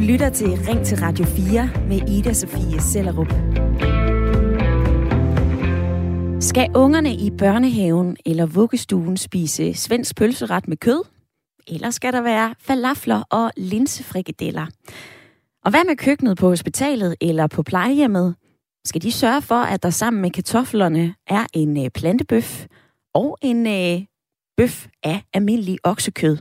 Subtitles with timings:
[0.00, 3.28] lytter til Ring til Radio 4 med Ida Sofie Sellerup.
[6.42, 11.02] Skal ungerne i børnehaven eller vuggestuen spise svensk pølseret med kød?
[11.68, 14.66] Eller skal der være falafler og linsefrikadeller?
[15.64, 18.34] Og hvad med køkkenet på hospitalet eller på plejehjemmet?
[18.84, 22.66] Skal de sørge for, at der sammen med kartoflerne er en øh, plantebøf
[23.14, 24.06] og en øh,
[24.56, 26.36] bøf af almindelig oksekød?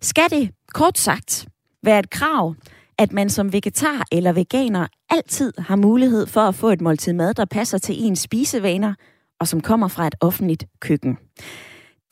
[0.00, 1.46] Skal det, kort sagt,
[1.82, 2.54] være et krav,
[3.02, 7.34] at man som vegetar eller veganer altid har mulighed for at få et måltid mad,
[7.34, 8.94] der passer til ens spisevaner,
[9.40, 11.18] og som kommer fra et offentligt køkken.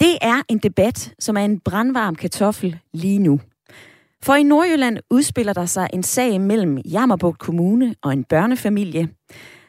[0.00, 3.40] Det er en debat, som er en brandvarm kartoffel lige nu.
[4.22, 9.08] For i Nordjylland udspiller der sig en sag mellem Jammerbugt Kommune og en børnefamilie.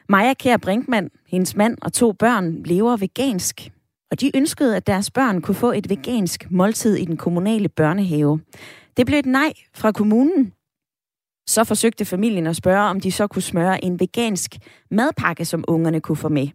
[0.08, 3.70] Maja Kær Brinkmann, hendes mand og to børn lever vegansk,
[4.10, 8.40] og de ønskede, at deres børn kunne få et vegansk måltid i den kommunale børnehave.
[8.96, 10.52] Det blev et nej fra kommunen.
[11.46, 14.56] Så forsøgte familien at spørge, om de så kunne smøre en vegansk
[14.90, 16.48] madpakke, som ungerne kunne få med.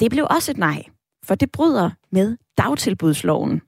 [0.00, 0.82] Det blev også et nej,
[1.24, 3.60] for det bryder med dagtilbudsloven.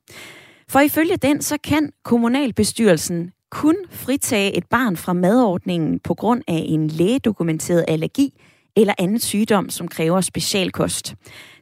[0.68, 6.64] For ifølge den, så kan kommunalbestyrelsen kun fritage et barn fra madordningen på grund af
[6.66, 8.32] en lægedokumenteret allergi
[8.76, 11.14] eller anden sygdom, som kræver specialkost.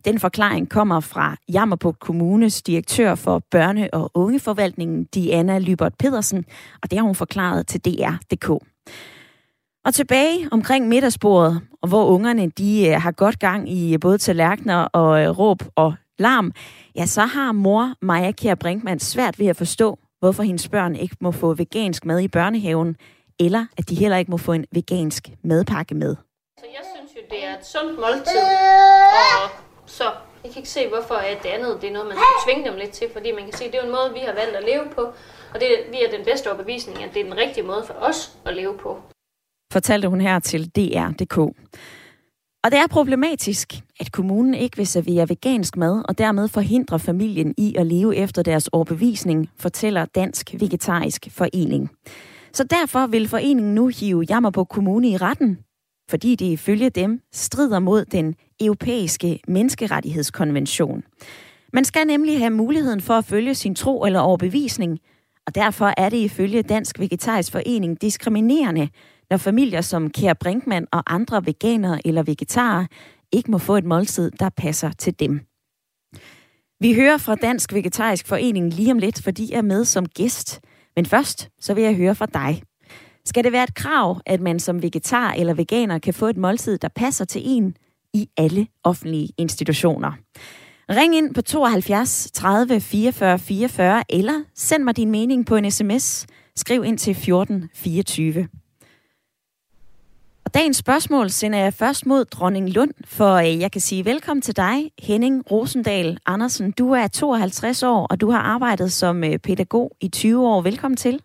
[0.04, 6.44] Den forklaring kommer fra Jammerbugt Kommunes direktør for børne- og ungeforvaltningen, Diana Lybert Pedersen,
[6.82, 8.66] og det har hun forklaret til DR.dk.
[9.84, 14.18] Og tilbage omkring middagsbordet, og hvor ungerne de øh, har godt gang i øh, både
[14.18, 16.52] tallerkener og øh, råb og larm,
[16.96, 21.16] ja, så har mor Maja Kjær Brinkmann svært ved at forstå, hvorfor hendes børn ikke
[21.20, 22.96] må få vegansk mad i børnehaven,
[23.40, 26.16] eller at de heller ikke må få en vegansk madpakke med.
[26.58, 28.42] Så jeg synes jo, det er et sundt måltid,
[29.44, 29.50] og
[29.86, 30.04] så
[30.46, 32.78] jeg kan ikke se, hvorfor at det andet det er noget, man skal tvinge dem
[32.78, 34.64] lidt til, fordi man kan se, at det er en måde, vi har valgt at
[34.64, 35.02] leve på,
[35.52, 38.18] og det vi er den bedste overbevisning, at det er den rigtige måde for os
[38.46, 38.90] at leve på.
[39.72, 41.38] Fortalte hun her til DR.dk.
[42.64, 47.54] Og det er problematisk, at kommunen ikke vil servere vegansk mad og dermed forhindre familien
[47.58, 51.90] i at leve efter deres overbevisning, fortæller Dansk Vegetarisk Forening.
[52.52, 55.58] Så derfor vil foreningen nu hive Jammerburg Kommune i retten,
[56.08, 61.02] fordi det ifølge dem strider mod den europæiske menneskerettighedskonvention.
[61.72, 64.98] Man skal nemlig have muligheden for at følge sin tro eller overbevisning,
[65.46, 68.88] og derfor er det ifølge Dansk Vegetarisk Forening diskriminerende,
[69.30, 72.86] når familier som Kær Brinkmann og andre veganere eller vegetarer
[73.32, 75.40] ikke må få et måltid, der passer til dem.
[76.80, 80.60] Vi hører fra Dansk Vegetarisk Forening lige om lidt, fordi jeg er med som gæst.
[80.96, 82.62] Men først, så vil jeg høre fra dig.
[83.26, 86.78] Skal det være et krav, at man som vegetar eller veganer kan få et måltid,
[86.78, 87.76] der passer til en
[88.14, 90.12] i alle offentlige institutioner?
[90.90, 96.26] Ring ind på 72 30 44 44, eller send mig din mening på en sms.
[96.56, 98.48] Skriv ind til 14 24.
[100.44, 104.42] Og dagens spørgsmål sender jeg først mod Dronning Lund, for øh, jeg kan sige velkommen
[104.42, 106.70] til dig, Henning Rosendal Andersen.
[106.70, 110.62] Du er 52 år, og du har arbejdet som øh, pædagog i 20 år.
[110.62, 111.20] Velkommen til.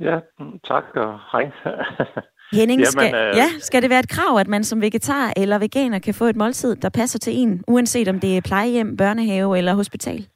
[0.00, 0.20] Ja,
[0.64, 1.50] tak og hej.
[2.58, 3.36] Henning, Jamen, skal, øh...
[3.36, 6.36] ja, skal det være et krav, at man som vegetar eller veganer kan få et
[6.36, 10.26] måltid, der passer til en, uanset om det er plejehjem, børnehave eller hospital?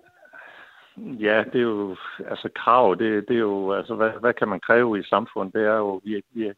[0.99, 1.97] Ja, det er jo,
[2.31, 5.55] altså krav, det, det er jo, altså hvad, hvad kan man kræve i samfundet?
[5.55, 6.53] Det er jo, vi, vi,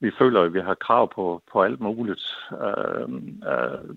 [0.00, 2.36] vi føler, at vi har krav på, på alt muligt.
[2.52, 3.08] Øh,
[3.52, 3.96] øh,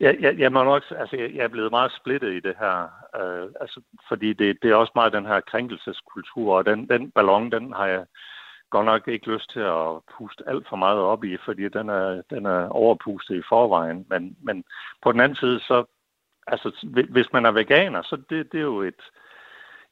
[0.00, 2.88] jeg, jeg, jeg, må nok, altså, jeg er blevet meget splittet i det her,
[3.20, 7.52] øh, altså, fordi det, det er også meget den her krænkelseskultur, og den, den ballon,
[7.52, 8.04] den har jeg
[8.70, 12.22] godt nok ikke lyst til at puste alt for meget op i, fordi den er,
[12.30, 14.06] den er overpustet i forvejen.
[14.10, 14.64] Men, men
[15.02, 15.84] på den anden side, så
[16.46, 19.02] altså, hvis man er veganer, så det, det er jo et,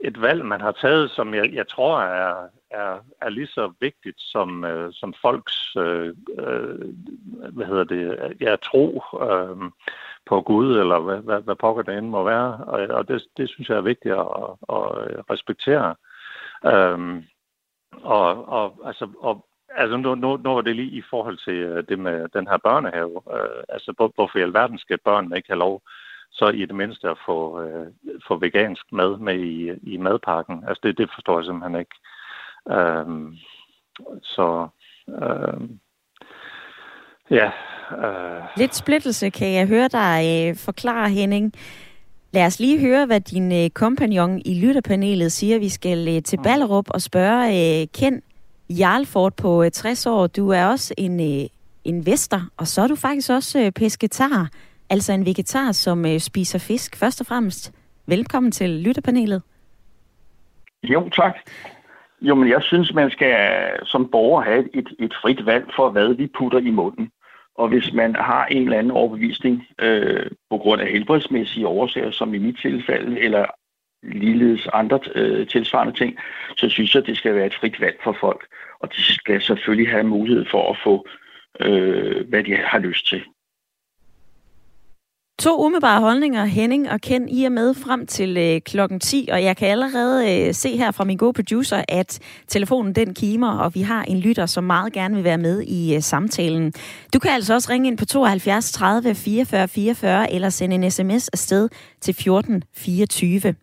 [0.00, 4.20] et valg, man har taget, som jeg, jeg tror er, er, er lige så vigtigt
[4.20, 6.94] som, øh, som folks øh, øh,
[7.52, 9.56] hvad hedder det, ja, tro øh,
[10.26, 12.64] på Gud, eller hvad, hvad, hvad pokker det end må være.
[12.66, 14.26] Og, og det, det synes jeg er vigtigt at,
[14.76, 15.94] at respektere.
[16.66, 17.22] Øh,
[18.02, 21.84] og, og, altså, og, altså nu, nu, nu var det lige i forhold til øh,
[21.88, 23.22] det med den her børnehave.
[23.34, 25.82] Øh, altså, hvor, hvorfor i alverden skal børnene ikke have lov
[26.30, 27.86] så i det mindste at få, øh,
[28.28, 30.64] få vegansk mad med i, i madpakken.
[30.68, 31.96] Altså det, det forstår jeg simpelthen ikke.
[32.70, 33.36] Øhm,
[34.22, 34.68] så
[35.08, 35.78] øhm,
[37.30, 37.50] ja.
[38.04, 38.42] Øh.
[38.56, 41.52] Lidt splittelse kan jeg høre dig øh, forklare, Henning.
[42.32, 45.58] Lad os lige høre, hvad din øh, kompagnon i lytterpanelet siger.
[45.58, 46.42] Vi skal øh, til mm.
[46.42, 48.22] Ballerup og spørge øh, Ken
[48.70, 50.26] Jarlfort på øh, 60 år.
[50.26, 51.48] Du er også en øh,
[51.84, 54.48] investor, og så er du faktisk også øh, pesketar.
[54.90, 57.72] Altså en vegetar, som øh, spiser fisk først og fremmest.
[58.06, 59.42] Velkommen til lytterpanelet.
[60.82, 61.34] Jo, tak.
[62.28, 63.36] Jo, men jeg synes, man skal
[63.84, 67.10] som borger have et, et frit valg for, hvad vi putter i munden.
[67.54, 72.34] Og hvis man har en eller anden overbevisning øh, på grund af helbredsmæssige årsager, som
[72.34, 73.46] i mit tilfælde, eller
[74.02, 76.18] ligeledes andre øh, tilsvarende ting,
[76.56, 78.46] så synes jeg, at det skal være et frit valg for folk.
[78.80, 81.06] Og de skal selvfølgelig have mulighed for at få,
[81.60, 83.22] øh, hvad de har lyst til.
[85.38, 89.42] To umiddelbare holdninger, Henning og Ken, I er med frem til øh, klokken 10, og
[89.42, 93.74] jeg kan allerede øh, se her fra min gode producer, at telefonen den kimer, og
[93.74, 96.72] vi har en lytter, som meget gerne vil være med i øh, samtalen.
[97.14, 101.28] Du kan altså også ringe ind på 72 30 44 44, eller sende en sms
[101.28, 101.68] afsted
[102.00, 103.54] til 14 24.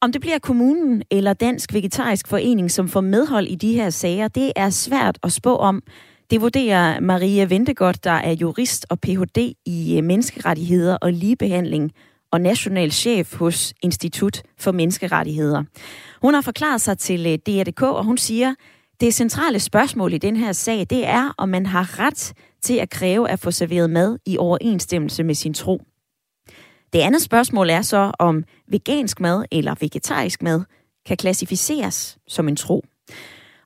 [0.00, 4.28] Om det bliver kommunen eller Dansk Vegetarisk Forening, som får medhold i de her sager,
[4.28, 5.82] det er svært at spå om.
[6.30, 9.52] Det vurderer Maria Ventegodt, der er jurist og Ph.D.
[9.66, 11.92] i øh, menneskerettigheder og ligebehandling
[12.32, 15.64] og national chef hos Institut for Menneskerettigheder.
[16.22, 18.54] Hun har forklaret sig til øh, DRDK, og hun siger,
[19.00, 22.32] det centrale spørgsmål i den her sag, det er, om man har ret
[22.62, 25.82] til at kræve at få serveret mad i overensstemmelse med sin tro.
[26.92, 30.62] Det andet spørgsmål er så, om vegansk mad eller vegetarisk mad
[31.06, 32.84] kan klassificeres som en tro.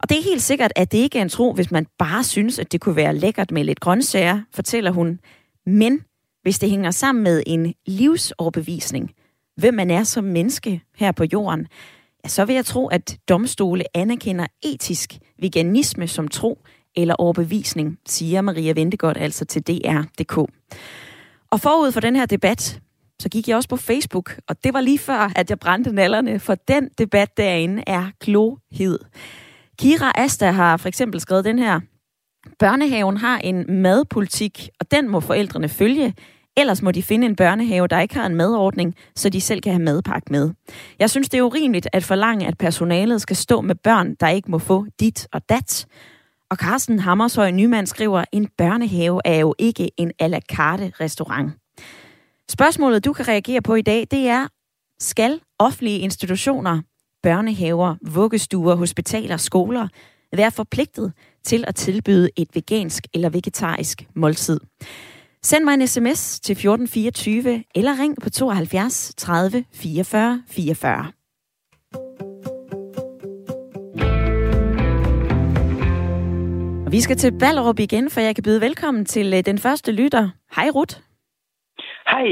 [0.02, 2.58] Og det er helt sikkert, at det ikke er en tro, hvis man bare synes,
[2.58, 5.20] at det kunne være lækkert med lidt grøntsager, fortæller hun.
[5.66, 6.00] Men
[6.42, 9.10] hvis det hænger sammen med en livsoverbevisning,
[9.56, 11.66] hvem man er som menneske her på jorden,
[12.24, 16.58] ja, så vil jeg tro, at domstole anerkender etisk veganisme som tro
[16.96, 20.38] eller overbevisning, siger Maria Ventegodt altså til DR.dk.
[21.50, 22.80] Og forud for den her debat,
[23.20, 26.40] så gik jeg også på Facebook, og det var lige før, at jeg brændte nallerne,
[26.40, 28.98] for den debat derinde er klohed.
[29.82, 31.80] Kira Asta har for eksempel skrevet den her.
[32.58, 36.14] Børnehaven har en madpolitik, og den må forældrene følge.
[36.56, 39.72] Ellers må de finde en børnehave, der ikke har en madordning, så de selv kan
[39.72, 40.50] have madpakke med.
[40.98, 44.50] Jeg synes, det er urimeligt at forlange, at personalet skal stå med børn, der ikke
[44.50, 45.86] må få dit og dat.
[46.50, 51.52] Og Carsten Hammershøj Nymand skriver, en børnehave er jo ikke en à la carte restaurant.
[52.50, 54.46] Spørgsmålet, du kan reagere på i dag, det er,
[54.98, 56.80] skal offentlige institutioner
[57.22, 59.88] børnehaver, vuggestuer, hospitaler, skoler
[60.36, 61.12] være forpligtet
[61.44, 64.60] til at tilbyde et vegansk eller vegetarisk måltid.
[65.42, 71.12] Send mig en sms til 1424 eller ring på 72 30 44 44.
[76.86, 79.92] Og vi skal til Ballerup igen, for jeg kan byde velkommen til øh, den første
[79.92, 80.30] lytter.
[80.56, 81.11] Hej Ruth.
[82.06, 82.28] Hej,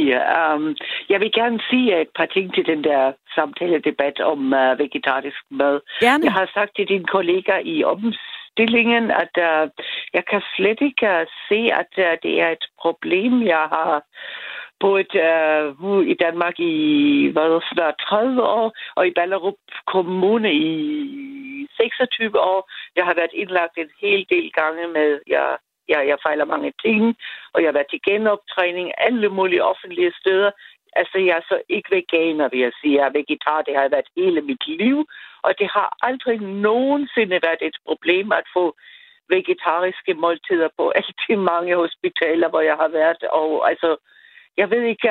[0.55, 0.76] um,
[1.08, 5.81] jeg vil gerne sige et par ting til den der samtale-debat om uh, vegetarisk mad.
[6.00, 6.25] Gerne.
[6.25, 9.70] Jeg har sagt til din kollega i omstillingen, at uh,
[10.14, 13.43] jeg kan slet ikke uh, se, at uh, det er et problem.
[13.43, 14.02] Jeg har
[14.81, 16.75] boet uh, i Danmark i
[17.32, 22.70] hvad, snart 30 år, og i Ballerup Kommune i 26 år.
[22.96, 25.56] Jeg har været indlagt en hel del gange med, jeg
[25.92, 27.16] jeg, jeg fejler mange ting,
[27.52, 30.50] og jeg har været til genoptræning alle mulige offentlige steder.
[31.00, 32.96] Altså, jeg er så ikke veganer, vil jeg sige.
[32.98, 34.98] Jeg er vegetar, det har jeg været hele mit liv,
[35.42, 38.64] og det har aldrig nogensinde været et problem at få
[39.28, 43.22] vegetariske måltider på alle de mange hospitaler, hvor jeg har været.
[43.22, 43.96] Og altså,
[44.56, 45.10] jeg ved ikke,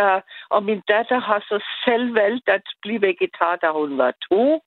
[0.49, 4.61] og min datter har så selv valgt at blive vegetar, da hun var to.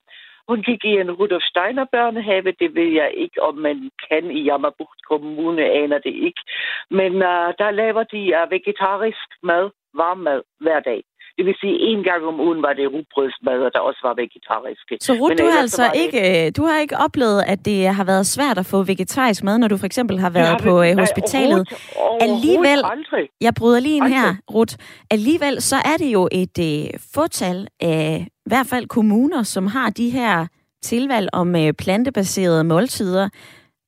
[0.49, 4.41] Hun gik i en Rudolf Steiner børnehave, det ved jeg ikke, om man kan i
[4.49, 6.43] Jammerbucht Kommune, aner det ikke.
[6.91, 11.03] Men uh, der laver de uh, vegetarisk mad, varm mad, hver dag.
[11.37, 14.95] Det vil sige, en gang om ugen var det rugbrødsmad, og der også var vegetariske.
[15.01, 18.27] Så Ruth, du har altså ikke, øh, du har ikke oplevet, at det har været
[18.27, 21.63] svært at få vegetarisk mad, når du for eksempel har været har, på øh, hospitalet?
[21.97, 23.29] Overhovedet, Alligevel, aldrig.
[23.41, 24.75] jeg bryder lige ind her, Ruth.
[25.11, 29.91] Alligevel så er det jo et øh, fortal af i hvert fald kommuner, som har
[29.91, 30.47] de her
[30.83, 33.29] tilvalg om øh, plantebaserede måltider.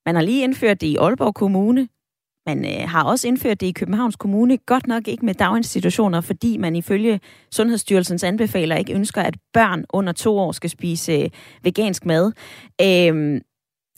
[0.07, 1.89] Man har lige indført det i Aalborg Kommune.
[2.47, 6.57] Man øh, har også indført det i Københavns Kommune, godt nok ikke med daginstitutioner, fordi
[6.57, 7.21] man ifølge
[7.51, 11.31] Sundhedsstyrelsens anbefaler ikke ønsker, at børn under to år skal spise øh,
[11.63, 12.33] vegansk mad.
[12.81, 13.41] Øh,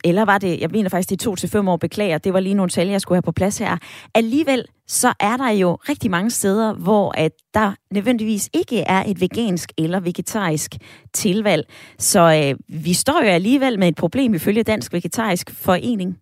[0.09, 2.55] eller var det, jeg mener faktisk, de to til fem år beklager, det var lige
[2.55, 3.77] nogle tal, jeg skulle have på plads her.
[4.15, 9.19] Alligevel, så er der jo rigtig mange steder, hvor at der nødvendigvis ikke er et
[9.21, 10.71] vegansk eller vegetarisk
[11.13, 11.65] tilvalg.
[11.99, 16.13] Så øh, vi står jo alligevel med et problem ifølge Dansk Vegetarisk Forening.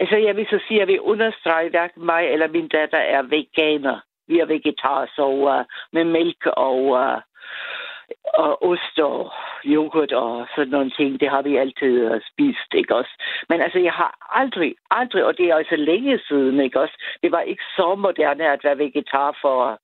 [0.00, 3.22] Altså, jeg vil så sige, at jeg vil understrege, hverken mig eller min datter er
[3.22, 3.98] veganer.
[4.28, 7.16] Vi er vegetarer, så uh, med mælk og, uh,
[8.34, 9.32] og ost og
[9.64, 13.10] yoghurt og sådan nogle ting, det har vi altid spist, ikke også?
[13.48, 16.96] Men altså, jeg har aldrig, aldrig, og det er altså længe siden, ikke også?
[17.22, 19.80] Det var ikke så moderne at være vegetar for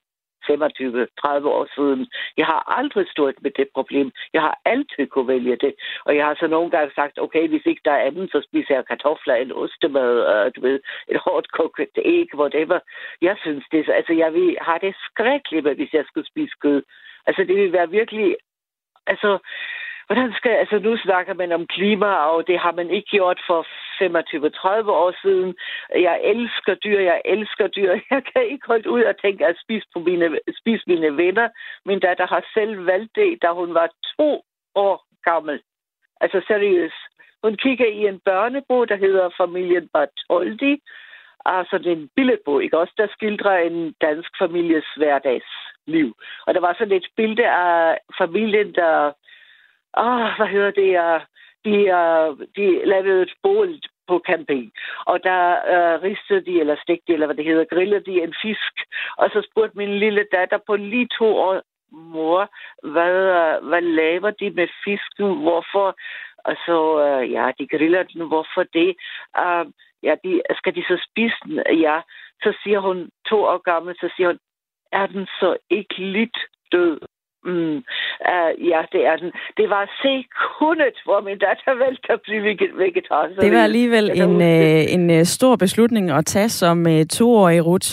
[0.50, 2.06] 25-30 år siden.
[2.36, 4.12] Jeg har aldrig stået med det problem.
[4.32, 5.74] Jeg har altid kunne vælge det.
[6.04, 8.74] Og jeg har så nogle gange sagt, okay, hvis ikke der er andet, så spiser
[8.74, 12.78] jeg kartofler, en ostemad, uh, du ved, et hårdt kogt æg, whatever.
[13.22, 16.82] Jeg synes det, altså jeg vil have det skrækkeligt, hvis jeg skulle spise kød.
[17.26, 18.36] Altså det vil være virkelig,
[19.06, 19.38] altså
[20.06, 23.66] hvordan skal, altså nu snakker man om klima, og det har man ikke gjort for
[24.02, 25.54] 25-30 år siden.
[25.90, 27.90] Jeg elsker dyr, jeg elsker dyr.
[28.10, 31.48] Jeg kan ikke holde ud og tænke at spise, på mine, spise mine venner.
[31.84, 33.88] Min datter har selv valgt det, da hun var
[34.18, 34.42] to
[34.74, 35.60] år gammel.
[36.20, 37.02] Altså seriøst.
[37.42, 40.82] Hun kigger i en børnebog, der hedder Familien Bartoldi.
[41.44, 45.46] Altså det er en billedbog, ikke også, der skildrer en dansk families hverdags
[45.86, 46.16] liv.
[46.46, 49.12] Og der var sådan et billede af familien, der
[49.96, 51.20] ah, hvad hedder det, uh,
[51.64, 54.72] de, uh, de lavede et bål på camping,
[55.06, 55.42] og der
[55.74, 58.74] uh, ristede de, eller stegte de, eller hvad det hedder, grillede de en fisk,
[59.16, 61.62] og så spurgte min lille datter på lige to år,
[61.92, 62.50] mor,
[62.92, 65.96] hvad, uh, hvad laver de med fisken, hvorfor,
[66.38, 68.96] og så, uh, ja, de griller den, hvorfor det,
[69.38, 69.66] uh,
[70.02, 72.00] ja, de, skal de så spise den, ja,
[72.42, 74.38] så siger hun, to år gammel, så siger hun,
[75.00, 76.38] er den så ikke lidt
[76.72, 76.98] død?
[77.44, 77.76] Mm,
[78.30, 79.30] uh, ja, det er den.
[79.56, 82.42] Det var sekundet, hvor min datter valgte at blive
[82.82, 83.26] vegetar.
[83.40, 87.90] det var alligevel en, øh, en øh, stor beslutning at tage som øh, toårig Ruth.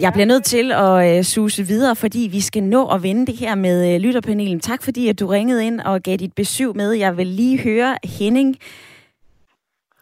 [0.00, 3.36] Jeg bliver nødt til at øh, suse videre, fordi vi skal nå at vende det
[3.36, 4.60] her med øh, lytterpanelen.
[4.60, 6.92] Tak fordi, at du ringede ind og gav dit besøg med.
[6.92, 8.56] Jeg vil lige høre Henning.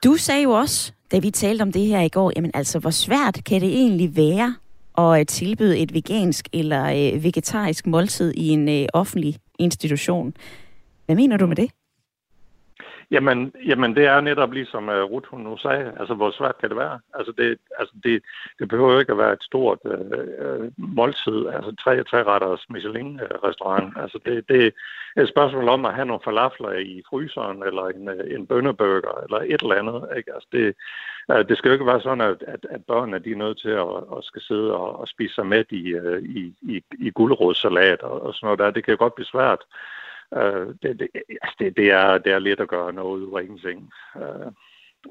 [0.05, 2.91] Du sagde jo også, da vi talte om det her i går, jamen altså, hvor
[2.91, 4.55] svært kan det egentlig være
[5.01, 10.35] at øh, tilbyde et vegansk eller øh, vegetarisk måltid i en øh, offentlig institution.
[11.07, 11.71] Hvad mener du med det?
[13.11, 16.69] Jamen, jamen det er netop ligesom uh, Ruth hun nu sagde, altså hvor svært kan
[16.69, 16.99] det være?
[17.15, 18.23] Altså det, altså det,
[18.59, 23.93] det behøver ikke at være et stort uh, måltid, altså tre, tre retters Michelin-restaurant.
[24.03, 24.73] Altså det, det
[25.17, 29.39] er et spørgsmål om at have nogle falafler i fryseren, eller en, en bønneburger, eller
[29.39, 30.17] et eller andet.
[30.17, 30.35] Ikke?
[30.35, 30.75] Altså det,
[31.39, 33.97] det skal jo ikke være sådan, at, at, at børnene de er nødt til at,
[34.17, 38.35] at skal sidde og, og spise sig med i, i, i, i guldrådssalat og, og
[38.35, 38.71] sådan noget der.
[38.71, 39.59] Det kan jo godt blive svært.
[40.37, 41.09] Øh, det, det,
[41.43, 44.53] altså det, det, er, det er lidt at gøre noget ud af ingenting, øh,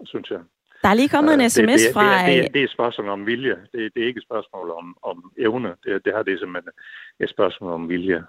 [0.06, 0.40] synes jeg.
[0.82, 2.28] Der er lige kommet en sms det, det, fra...
[2.30, 3.58] Det, det, det er et spørgsmål om vilje.
[3.72, 5.70] Det, det er ikke et spørgsmål om, om evne.
[5.84, 6.72] Det, det her det er simpelthen
[7.20, 8.24] et spørgsmål om vilje.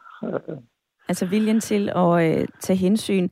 [1.09, 3.28] Altså viljen til at øh, tage hensyn.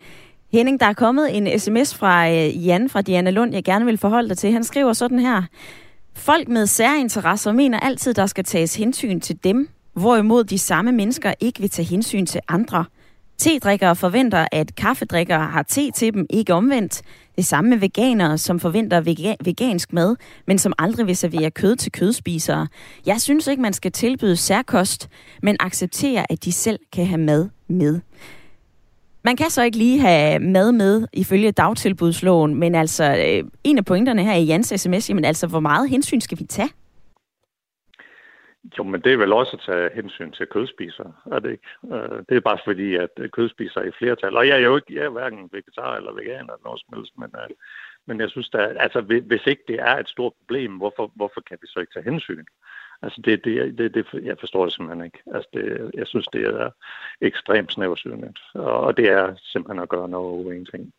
[0.53, 3.99] Henning, der er kommet en sms fra øh, Jan fra Diana Lund, jeg gerne vil
[3.99, 4.53] forholde dig til.
[4.53, 5.43] Han skriver sådan her.
[6.15, 11.35] Folk med særinteresser mener altid, der skal tages hensyn til dem, hvorimod de samme mennesker
[11.41, 12.85] ikke vil tage hensyn til andre.
[13.39, 17.03] Tedrikkere forventer, at kaffedrikkere har te til dem, ikke omvendt.
[17.37, 21.77] Det samme med veganere, som forventer vega- vegansk mad, men som aldrig vil servere kød
[21.77, 22.69] til kødspisere.
[23.07, 25.09] Jeg synes ikke, man skal tilbyde særkost,
[25.43, 28.01] men acceptere, at de selv kan have mad med.
[29.25, 33.85] Man kan så ikke lige have mad med ifølge dagtilbudsloven, men altså øh, en af
[33.85, 36.71] pointerne her i Jans sms, jamen altså hvor meget hensyn skal vi tage?
[38.79, 41.69] Jo, men det er vel også at tage hensyn til kødspisere, er det ikke?
[41.95, 44.37] Øh, det er bare fordi, at øh, kødspisere er i flertal.
[44.37, 47.19] Og jeg er jo ikke, jeg er hverken vegetar eller veganer eller noget som helst,
[47.19, 47.51] men, øh,
[48.07, 51.59] men jeg synes, da, altså, hvis ikke det er et stort problem, hvorfor, hvorfor kan
[51.61, 52.45] vi så ikke tage hensyn?
[53.03, 55.19] Altså, det, det, det, det, jeg forstår det simpelthen ikke.
[55.35, 56.71] Altså, det, jeg synes, det er
[57.21, 60.93] ekstremt snæversynligt, og det er simpelthen at gøre noget over ingenting.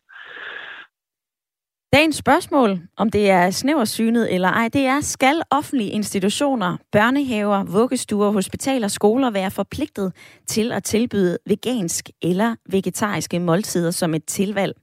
[1.92, 8.30] Dagens spørgsmål, om det er snæversynet eller ej, det er, skal offentlige institutioner, børnehaver, vuggestuer,
[8.30, 10.12] hospitaler skoler være forpligtet
[10.46, 14.76] til at tilbyde vegansk eller vegetariske måltider som et tilvalg?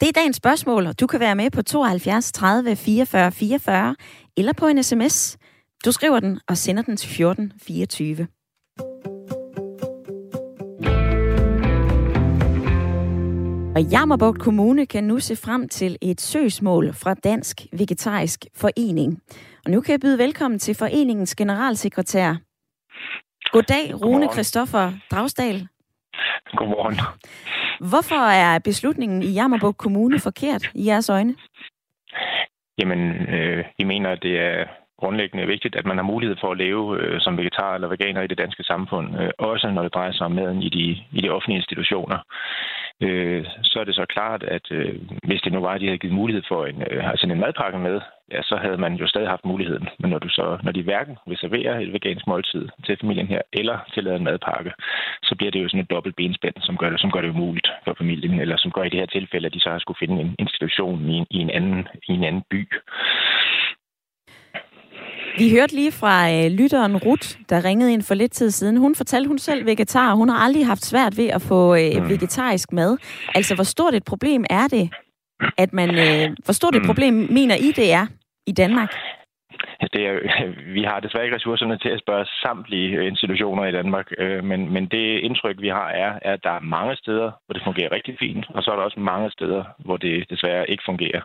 [0.00, 3.96] Det er dagens spørgsmål, og du kan være med på 72 30 44 44
[4.36, 5.38] eller på en sms.
[5.84, 8.26] Du skriver den og sender den til 14 24.
[13.76, 19.22] Og Jammerbugt Kommune kan nu se frem til et søgsmål fra Dansk Vegetarisk Forening.
[19.64, 22.34] Og nu kan jeg byde velkommen til foreningens generalsekretær.
[23.52, 25.68] Goddag, Rune Christoffer Dragsdal.
[26.56, 26.96] Godmorgen.
[27.90, 31.34] Hvorfor er beslutningen i Jammerbugt Kommune forkert i jeres øjne?
[32.78, 34.64] Jamen, øh, I mener, at det er
[35.00, 38.26] grundlæggende vigtigt, at man har mulighed for at leve øh, som vegetar eller veganer i
[38.26, 40.86] det danske samfund, øh, også når det drejer sig om maden i de,
[41.18, 42.18] i de offentlige institutioner
[43.00, 45.98] øh, så er det så klart, at øh, hvis det nu var, at de havde
[45.98, 48.00] givet mulighed for en, øh, altså en madpakke med,
[48.32, 49.88] ja, så havde man jo stadig haft muligheden.
[49.98, 53.42] Men når, du så, når de hverken vil servere et vegansk måltid til familien her,
[53.52, 54.72] eller tillade en madpakke,
[55.22, 57.68] så bliver det jo sådan et dobbelt benspænd, som gør det, som gør det umuligt
[57.84, 60.20] for familien, eller som gør i det her tilfælde, at de så har skulle finde
[60.20, 62.68] en institution i en, i en, anden, i en anden by.
[65.38, 68.76] Vi hørte lige fra øh, lytteren Rut, der ringede ind for lidt tid siden.
[68.76, 72.08] Hun fortalte, hun selv vegetar, hun har aldrig haft svært ved at få øh, mm.
[72.08, 72.96] vegetarisk mad.
[73.34, 74.90] Altså, hvor stort et problem er det,
[75.56, 75.90] at man...
[75.94, 76.86] Øh, hvor stort et mm.
[76.86, 78.06] problem mener I, det er
[78.46, 78.94] i Danmark?
[79.94, 80.14] Det er,
[80.76, 84.72] vi har desværre ikke ressourcerne til at spørge samtlige øh, institutioner i Danmark, øh, men,
[84.72, 88.16] men det indtryk, vi har, er, at der er mange steder, hvor det fungerer rigtig
[88.18, 91.22] fint, og så er der også mange steder, hvor det desværre ikke fungerer.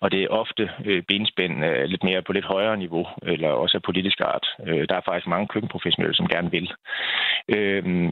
[0.00, 1.54] Og det er ofte øh, benspænd
[1.86, 4.46] lidt mere på lidt højere niveau, eller også af politisk art.
[4.88, 6.72] Der er faktisk mange køkkenprofessionelle, som gerne vil.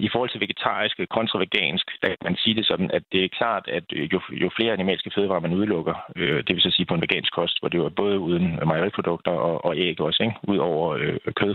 [0.06, 3.28] I forhold til vegetarisk kontra vegansk, der kan man sige det sådan, at det er
[3.38, 7.02] klart, at jo, jo flere animalske fødevarer man udelukker, det vil så sige på en
[7.02, 10.36] vegansk kost, hvor det er både uden mejeriprodukter og, og æg også, ikke?
[10.42, 11.54] ud over øh, kød.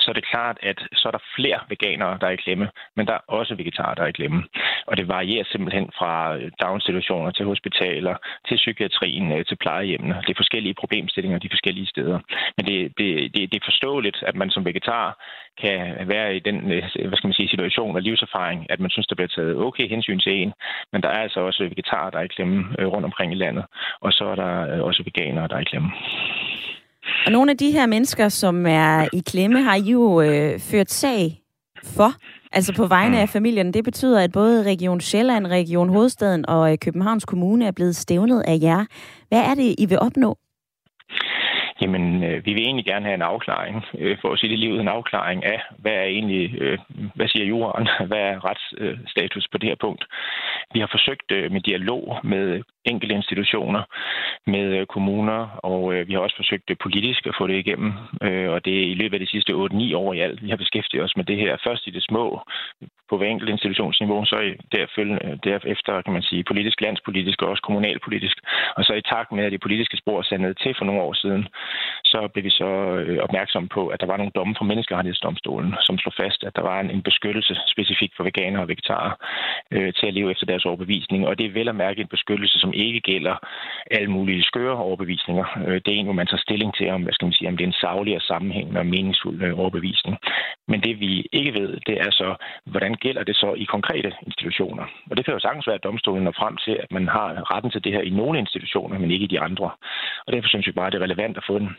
[0.00, 3.06] Så er det klart, at så er der flere veganere, der er i klemme, men
[3.06, 4.42] der er også vegetarer, der er i klemme.
[4.86, 8.16] Og det varierer simpelthen fra øh, daginstitutioner til hospitaler,
[8.48, 10.14] til psykiatrien, øh, til plejehjemmene.
[10.26, 12.18] Det er forskellige problemstillinger de forskellige steder.
[12.56, 15.06] Men det, det, det, det er forståeligt, at man som vegetar
[15.62, 19.06] kan være i den øh, hvad skal man sige, situation og livserfaring, at man synes,
[19.06, 20.52] der bliver taget okay hensyn til en.
[20.92, 22.58] Men der er altså også vegetarer, der er i klemme
[22.92, 23.64] rundt omkring i landet.
[24.00, 25.90] Og så er der også veganere, der er i klemme.
[27.26, 30.90] Og nogle af de her mennesker, som er i klemme, har I jo øh, ført
[30.90, 31.40] sag
[31.96, 32.10] for,
[32.52, 33.74] altså på vegne af familien.
[33.74, 38.42] Det betyder, at både Region Sjælland, Region Hovedstaden og øh, Københavns Kommune er blevet stævnet
[38.46, 38.84] af jer.
[39.28, 40.38] Hvad er det, I vil opnå?
[41.82, 44.80] Jamen, øh, vi vil egentlig gerne have en afklaring, øh, for at sige det livet,
[44.80, 46.78] en afklaring af, hvad er egentlig, øh,
[47.14, 50.04] hvad siger juraen, hvad er retsstatus øh, på det her punkt.
[50.74, 53.82] Vi har forsøgt øh, med dialog med enkelte institutioner,
[54.46, 57.92] med øh, kommuner, og øh, vi har også forsøgt øh, politisk at få det igennem,
[58.22, 60.42] øh, og det er i løbet af de sidste 8-9 år i alt.
[60.42, 62.40] Vi har beskæftiget os med det her først i det små,
[63.10, 64.36] på hver enkelt institutionsniveau, så
[65.44, 68.36] derefter kan man sige politisk, landspolitisk og også kommunalpolitisk.
[68.76, 71.48] Og så i takt med, at det politiske spor sandede til for nogle år siden,
[72.04, 72.70] så blev vi så
[73.26, 76.80] opmærksom på, at der var nogle domme fra Menneskerettighedsdomstolen, som slog fast, at der var
[76.80, 79.12] en beskyttelse specifikt for veganere og vegetarer
[79.70, 81.26] til at leve efter deres overbevisning.
[81.26, 83.36] Og det er vel at mærke en beskyttelse, som ikke gælder
[83.90, 85.46] alle mulige skøre overbevisninger.
[85.66, 87.56] Øh, det er en, hvor man tager stilling til, om, hvad skal man sige, om
[87.56, 90.16] det er en savlig og sammenhængende og meningsfuld øh, overbevisning.
[90.68, 92.34] Men det vi ikke ved, det er så,
[92.66, 94.84] hvordan gælder det så i konkrete institutioner?
[95.10, 97.70] Og det kan jo sagtens være, at domstolen når frem til, at man har retten
[97.70, 99.70] til det her i nogle institutioner, men ikke i de andre.
[100.26, 101.76] Og derfor synes vi bare, at det er relevant at få en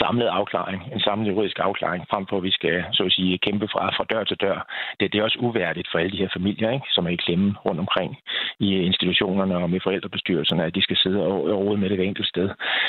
[0.00, 3.68] samlet afklaring, en samlet juridisk afklaring, frem for at vi skal så at sige, kæmpe
[3.72, 4.58] fra, fra dør til dør.
[5.00, 7.54] Det, det er også uværdigt for alle de her familier, ikke, som er i klemme
[7.66, 8.16] rundt omkring
[8.58, 11.34] i institutionerne og med forældrebestyrelserne, at de skal sidde og,
[11.64, 12.48] rode med det ved enkelt sted.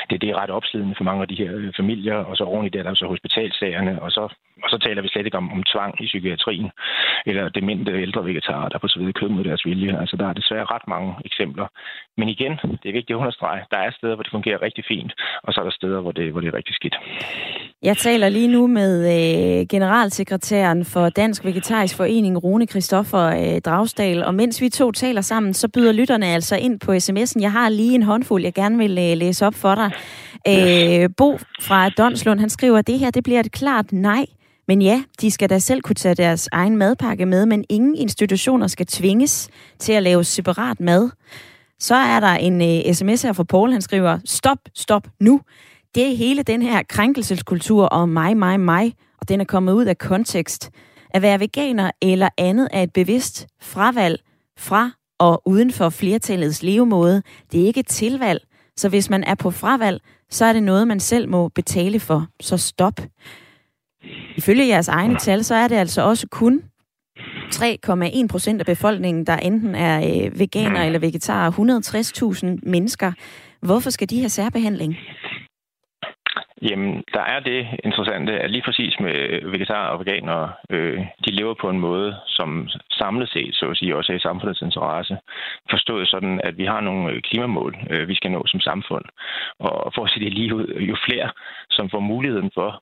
[0.10, 2.70] Det, det er ret opslidende for mange af de her familier, og så oven i
[2.70, 4.34] det er der så hospitalsagerne, og så,
[4.66, 6.70] og så taler vi slet ikke om, om tvang i psykiatrien,
[7.30, 10.00] eller demente ældre vegetarer, der på så videre kød mod deres vilje.
[10.02, 11.68] Altså, der er desværre ret mange eksempler.
[12.18, 15.12] Men igen, det er vigtigt at understrege, der er steder, hvor det fungerer rigtig fint,
[15.44, 16.96] og så er der steder, hvor det, hvor det er rigtig skidt.
[17.84, 24.24] Jeg taler lige nu med øh, generalsekretæren for Dansk Vegetarisk Forening, Rune Christoffer øh, Dragsdal,
[24.24, 27.42] og mens vi to taler sammen, så byder lytterne altså ind på sms'en.
[27.42, 29.92] Jeg har lige en håndfuld, jeg gerne vil øh, læse op for dig.
[30.48, 34.26] Øh, Bo fra Donslund, han skriver, at det her det bliver et klart nej.
[34.68, 38.68] Men ja, de skal da selv kunne tage deres egen madpakke med, men ingen institutioner
[38.68, 39.50] skal tvinges
[39.80, 41.10] til at lave separat mad.
[41.80, 45.42] Så er der en øh, sms her fra Paul, han skriver, stop, stop nu
[45.96, 49.86] det er hele den her krænkelseskultur og mig, mig, mig, og den er kommet ud
[49.86, 50.72] af kontekst.
[51.10, 54.20] At være veganer eller andet er et bevidst fravalg
[54.58, 57.24] fra og uden for flertallets levemåde.
[57.52, 58.44] Det er ikke et tilvalg.
[58.78, 62.28] Så hvis man er på fravalg, så er det noget, man selv må betale for.
[62.42, 63.00] Så stop.
[64.38, 66.64] Ifølge jeres egne tal, så er det altså også kun
[67.20, 71.52] 3,1 procent af befolkningen, der enten er øh, veganer eller vegetarer.
[71.52, 73.12] 160.000 mennesker.
[73.62, 74.98] Hvorfor skal de have særbehandling?
[76.62, 81.32] Jamen, der er det interessante, at lige præcis med øh, vegetarer og veganere, øh, de
[81.32, 85.18] lever på en måde, som samlet set, så at sige, også er i samfundets interesse.
[85.70, 89.06] Forstået sådan, at vi har nogle øh, klimamål, øh, vi skal nå som samfund.
[89.60, 91.30] Og for at sige det lige ud, jo flere,
[91.70, 92.82] som får muligheden for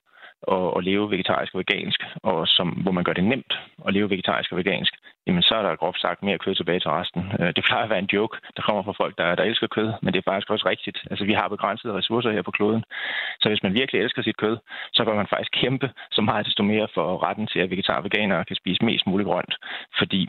[0.51, 3.53] at, at leve vegetarisk og vegansk, og som, hvor man gør det nemt
[3.87, 4.93] at leve vegetarisk og vegansk,
[5.27, 7.21] jamen så er der groft sagt mere kød tilbage til resten.
[7.39, 9.93] Øh, det plejer at være en joke, der kommer fra folk, der, der elsker kød,
[10.01, 10.97] men det er faktisk også rigtigt.
[11.11, 12.83] Altså vi har begrænsede ressourcer her på kloden,
[13.41, 14.57] så hvis man virkelig elsker sit kød,
[14.93, 18.03] så bør man faktisk kæmpe så meget desto mere for retten til, at vegetar og
[18.03, 19.55] veganere kan spise mest muligt grønt.
[19.99, 20.21] Fordi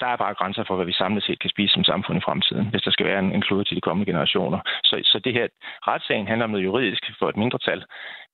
[0.00, 2.66] der er bare grænser for, hvad vi samlet set kan spise som samfund i fremtiden,
[2.70, 4.60] hvis der skal være en, en klode til de kommende generationer.
[4.84, 5.46] Så, så det her
[5.88, 7.84] retssagen handler om noget juridisk for et mindretal,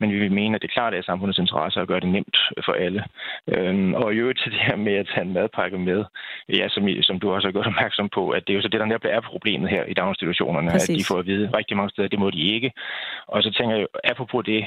[0.01, 2.73] men vi vil mene, at det klart er samfundets interesse at gøre det nemt for
[2.73, 3.05] alle.
[3.53, 6.05] Øhm, og i øvrigt til det her med at tage en madpakke med,
[6.49, 8.81] ja, som, som du også har gjort opmærksom på, at det er jo så det,
[8.81, 10.91] der netop er problemet her i daginstitutionerne, Præcis.
[10.91, 12.73] at de får at vide rigtig mange steder, det må de ikke.
[13.27, 14.65] Og så tænker jeg, apropos det,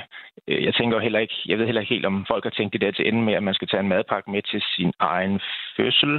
[0.48, 2.82] øh, jeg tænker heller ikke, jeg ved heller ikke helt, om folk har tænkt det
[2.82, 5.40] der til ende med, at man skal tage en madpakke med til sin egen
[5.80, 6.14] fødsel,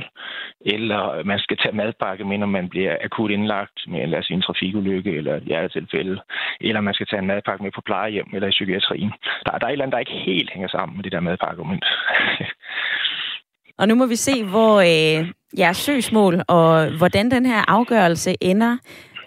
[0.74, 4.36] eller man skal tage madpakke med, når man bliver akut indlagt med lad os sige,
[4.36, 6.16] en trafikulykke eller et hjertetilfælde,
[6.60, 9.12] eller man skal tage en madpakke med på plejehjem eller i psykiatrien.
[9.44, 11.84] Der, der er et eller andet, der ikke helt hænger sammen med det der madpakkeargument.
[13.80, 18.76] Og nu må vi se, hvor øh, jeres søgsmål og hvordan den her afgørelse ender.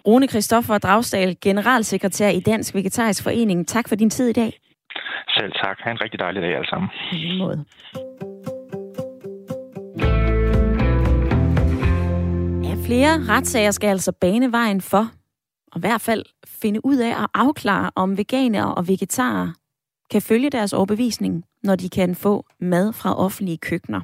[0.08, 3.68] Rune Christoffer Dragsdal, generalsekretær i Dansk Vegetarisk Forening.
[3.68, 4.52] Tak for din tid i dag.
[5.38, 5.78] Selv tak.
[5.80, 6.90] Ha' en rigtig dejlig dag alle sammen.
[7.12, 7.66] I måde.
[12.86, 15.12] Flere retssager skal altså bane vejen for,
[15.72, 19.52] og i hvert fald finde ud af at afklare, om veganere og vegetarer
[20.12, 24.02] kan følge deres overbevisning, når de kan få mad fra offentlige køkkener.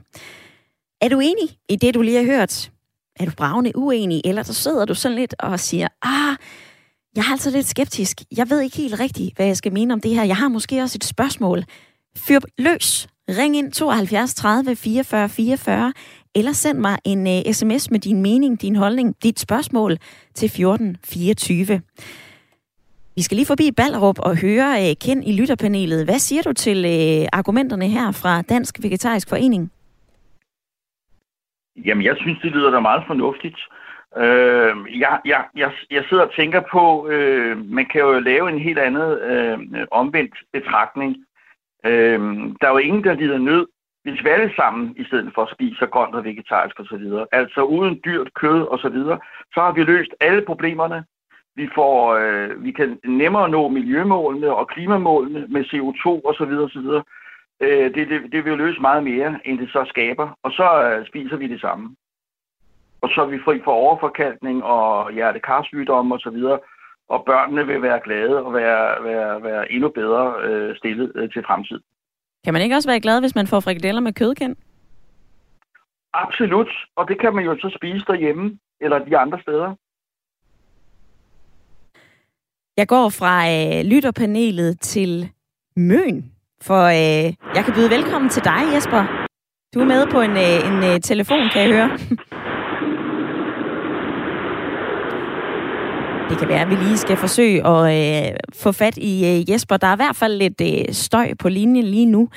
[1.02, 2.72] Er du enig i det, du lige har hørt?
[3.20, 6.36] Er du bravende uenig, eller så sidder du sådan lidt og siger, ah,
[7.15, 8.22] jeg er altså lidt skeptisk.
[8.38, 10.24] Jeg ved ikke helt rigtigt, hvad jeg skal mene om det her.
[10.24, 11.63] Jeg har måske også et spørgsmål.
[12.18, 13.08] Fyr løs.
[13.30, 15.94] Ring ind 72 30 44 44,
[16.36, 19.92] eller send mig en øh, uh, sms med din mening, din holdning, dit spørgsmål
[20.34, 21.82] til 1424.
[23.15, 26.06] Vi skal lige forbi Ballerup og høre uh, Ken i lytterpanelet.
[26.06, 29.72] Hvad siger du til uh, argumenterne her fra Dansk Vegetarisk Forening?
[31.86, 33.60] Jamen, jeg synes, det lyder da meget fornuftigt.
[34.18, 38.60] Øh, jeg, jeg, jeg, jeg sidder og tænker på, øh, man kan jo lave en
[38.60, 39.58] helt andet øh,
[39.92, 41.18] omvendt betragtning.
[41.86, 42.20] Øh,
[42.62, 43.68] der er jo ingen, der lider nød,
[44.04, 48.34] hvis vi alle sammen i stedet for spiser grønt og vegetarisk osv., altså uden dyrt
[48.34, 49.20] kød osv., så, videre,
[49.54, 51.06] så har vi løst alle problemerne.
[51.56, 56.54] Vi, får, øh, vi kan nemmere nå miljømålene og klimamålene med CO2 osv.
[56.68, 56.88] osv.
[57.62, 61.08] Øh, det, det, det vil løse meget mere, end det så skaber, og så øh,
[61.08, 61.96] spiser vi det samme.
[63.02, 66.44] Og så er vi fri for overforkalkning og hjertekarsygdomme osv.,
[67.10, 71.44] og børnene vil være glade og være, være, være endnu bedre øh, stillet øh, til
[71.44, 71.84] fremtiden.
[72.43, 74.56] Kan man ikke også være glad, hvis man får frikadeller med kødkend?
[76.13, 79.75] Absolut, og det kan man jo så spise derhjemme eller de andre steder.
[82.78, 85.30] Jeg går fra øh, lytterpanelet til
[85.75, 89.28] Møn, for øh, jeg kan byde velkommen til dig, Jesper.
[89.73, 91.89] Du er med på en, øh, en øh, telefon, kan jeg høre.
[96.30, 99.78] Det kan være, at vi lige skal forsøge at øh, få fat i øh, Jesper.
[99.78, 102.30] Der er i hvert fald lidt øh, støj på linjen lige nu.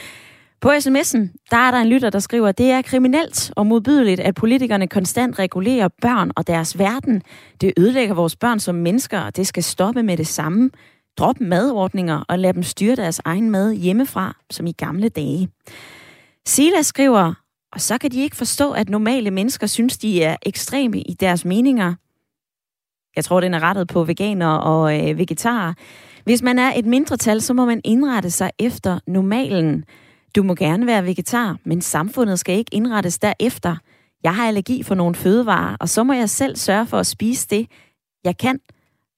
[0.61, 4.20] På sms'en, der er der en lytter, der skriver, at det er kriminelt og modbydeligt,
[4.20, 7.22] at politikerne konstant regulerer børn og deres verden.
[7.61, 10.70] Det ødelægger vores børn som mennesker, og det skal stoppe med det samme.
[11.18, 15.48] Drop madordninger og lad dem styre deres egen mad hjemmefra, som i gamle dage.
[16.46, 17.35] Sila skriver,
[17.72, 21.44] og så kan de ikke forstå, at normale mennesker synes, de er ekstreme i deres
[21.44, 21.94] meninger.
[23.16, 25.72] Jeg tror, den er rettet på veganer og øh, vegetarer.
[26.25, 29.85] Hvis man er et mindretal, så må man indrette sig efter normalen.
[30.37, 33.77] Du må gerne være vegetar, men samfundet skal ikke indrettes derefter.
[34.25, 37.48] Jeg har allergi for nogle fødevarer, og så må jeg selv sørge for at spise
[37.48, 37.66] det,
[38.25, 38.61] jeg kan.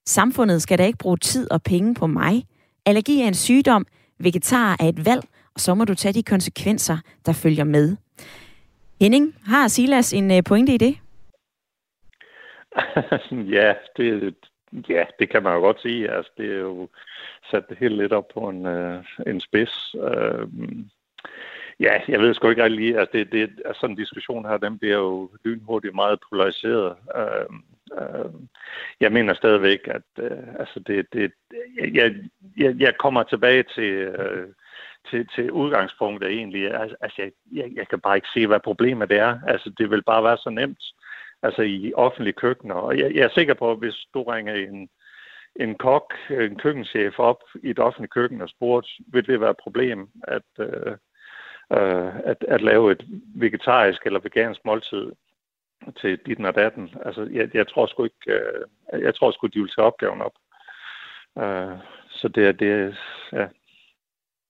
[0.07, 2.45] Samfundet skal da ikke bruge tid og penge på mig.
[2.85, 3.85] Allergi er en sygdom,
[4.19, 5.23] vegetar er et valg,
[5.55, 7.95] og så må du tage de konsekvenser, der følger med.
[9.01, 10.95] Henning, har Silas en øh, pointe i det?
[13.57, 14.35] ja, det,
[14.89, 16.11] ja, det kan man jo godt sige.
[16.11, 16.89] Altså, det er jo
[17.51, 19.95] sat det helt lidt op på en, øh, en spids.
[19.95, 20.47] Øh,
[21.79, 22.99] ja, jeg ved sgu ikke rigtig lige.
[22.99, 26.95] Altså, det, det, altså, sådan en diskussion her, den bliver jo lynhurtigt meget polariseret.
[27.15, 27.55] Øh,
[28.01, 28.31] øh,
[28.99, 31.31] jeg mener stadigvæk, at øh, altså det, det,
[31.93, 32.15] jeg,
[32.57, 33.91] jeg, jeg kommer tilbage til...
[33.91, 34.47] Øh,
[35.11, 36.73] til, til udgangspunktet egentlig.
[36.73, 39.39] Altså, altså jeg, jeg, jeg kan bare ikke se, hvad problemet er.
[39.47, 40.83] Altså, det vil bare være så nemt
[41.45, 42.75] altså i offentlige køkkener.
[42.75, 44.89] Og jeg, jeg er sikker på, at hvis du ringer en,
[45.55, 49.63] en kok, en køkkenchef op i et offentligt køkken og spurgte, vil det være et
[49.63, 50.97] problem at, øh,
[51.73, 53.05] øh, at, at lave et
[53.35, 55.11] vegetarisk eller vegansk måltid
[56.01, 56.89] til dit og datten.
[57.05, 58.41] Altså, jeg, jeg tror sgu ikke,
[58.93, 60.35] øh, jeg tror sgu, de vil tage opgaven op.
[61.37, 61.77] Øh,
[62.09, 62.97] så det er, det,
[63.33, 63.47] ja,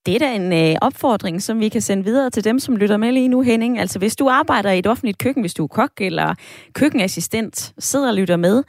[0.05, 2.97] det er da en øh, opfordring, som vi kan sende videre til dem, som lytter
[2.97, 3.79] med lige nu, Henning.
[3.79, 6.35] Altså hvis du arbejder i et offentligt køkken, hvis du er kok eller
[6.73, 8.63] køkkenassistent, sidder og lytter med,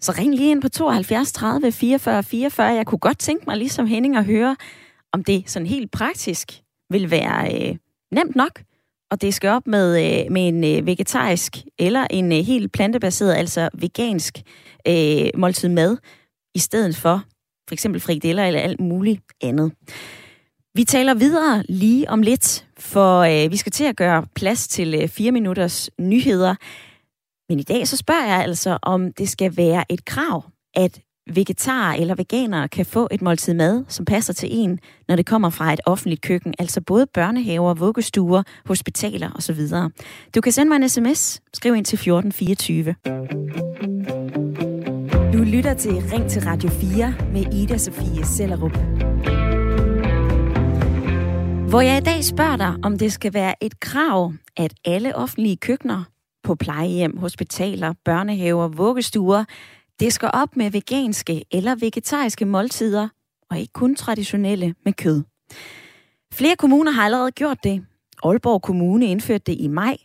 [0.00, 2.66] så ring lige ind på 72 30 44 44.
[2.66, 4.56] Jeg kunne godt tænke mig, ligesom Henning, at høre,
[5.12, 6.52] om det sådan helt praktisk
[6.90, 7.76] vil være øh,
[8.12, 8.62] nemt nok,
[9.10, 13.34] og det skal op med, øh, med en øh, vegetarisk eller en øh, helt plantebaseret,
[13.34, 14.42] altså vegansk
[14.88, 15.96] øh, måltid mad,
[16.54, 17.22] i stedet for
[17.68, 19.72] for eksempel frikadeller eller alt muligt andet.
[20.76, 24.94] Vi taler videre lige om lidt, for øh, vi skal til at gøre plads til
[24.94, 26.54] øh, fire minutters nyheder.
[27.48, 31.00] Men i dag så spørger jeg altså, om det skal være et krav, at
[31.34, 35.50] vegetarer eller veganere kan få et måltid mad, som passer til en, når det kommer
[35.50, 39.60] fra et offentligt køkken, altså både børnehaver, vuggestuer, hospitaler osv.
[40.34, 42.94] Du kan sende mig en sms, skriv ind til 1424.
[45.32, 48.78] Du lytter til Ring til Radio 4 med Ida Sofie Sellerup.
[51.74, 55.56] Hvor jeg i dag spørger dig, om det skal være et krav, at alle offentlige
[55.56, 56.04] køkkener
[56.42, 59.44] på plejehjem, hospitaler, børnehaver, vuggestuer
[60.00, 63.08] det skal op med veganske eller vegetariske måltider,
[63.50, 65.22] og ikke kun traditionelle med kød.
[66.32, 67.86] Flere kommuner har allerede gjort det.
[68.24, 69.96] Aalborg Kommune indførte det i maj.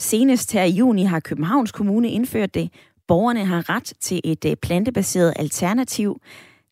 [0.00, 2.70] Senest her i juni har Københavns Kommune indført det.
[3.08, 6.20] Borgerne har ret til et øh, plantebaseret alternativ.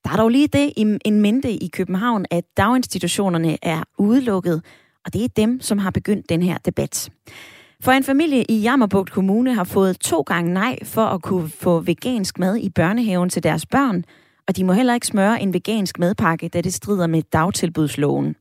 [0.04, 0.72] Der er dog lige det
[1.04, 4.62] en mente i København, at daginstitutionerne er udelukket,
[5.04, 7.10] og det er dem, som har begyndt den her debat.
[7.82, 11.80] For en familie i Jammerbugt Kommune har fået to gange nej for at kunne få
[11.80, 14.04] vegansk mad i børnehaven til deres børn,
[14.48, 18.34] og de må heller ikke smøre en vegansk madpakke, da det strider med dagtilbudsloven.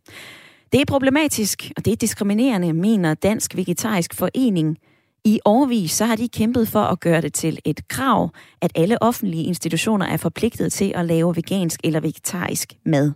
[0.72, 4.78] Det er problematisk, og det er diskriminerende, mener Dansk Vegetarisk Forening.
[5.26, 8.30] I årvis så har de kæmpet for at gøre det til et krav,
[8.62, 13.12] at alle offentlige institutioner er forpligtet til at lave vegansk eller vegetarisk mad.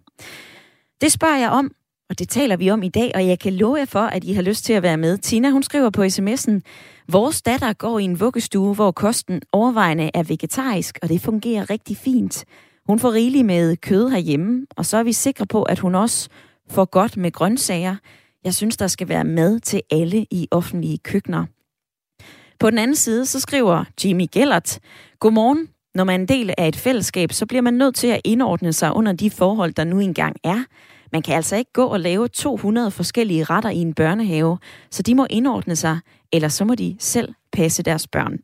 [1.02, 1.72] Det spørger jeg om,
[2.10, 4.34] og det taler vi om i dag, og jeg kan love jer for, at I
[4.34, 5.18] har lyst til at være med.
[5.18, 6.60] Tina, hun skriver på sms'en,
[7.08, 11.98] vores datter går i en vuggestue, hvor kosten overvejende er vegetarisk, og det fungerer rigtig
[11.98, 12.46] fint.
[12.86, 16.30] Hun får rigeligt med kød herhjemme, og så er vi sikre på, at hun også
[16.70, 17.96] får godt med grøntsager.
[18.44, 21.46] Jeg synes, der skal være mad til alle i offentlige køkkener.
[22.64, 24.80] På den anden side, så skriver Jimmy Gellert,
[25.20, 25.68] Godmorgen.
[25.96, 28.74] Når man er en del af et fællesskab, så bliver man nødt til at indordne
[28.74, 30.64] sig under de forhold, der nu engang er.
[31.12, 34.58] Man kan altså ikke gå og lave 200 forskellige retter i en børnehave,
[34.92, 36.00] så de må indordne sig,
[36.34, 38.40] eller så må de selv passe deres børn.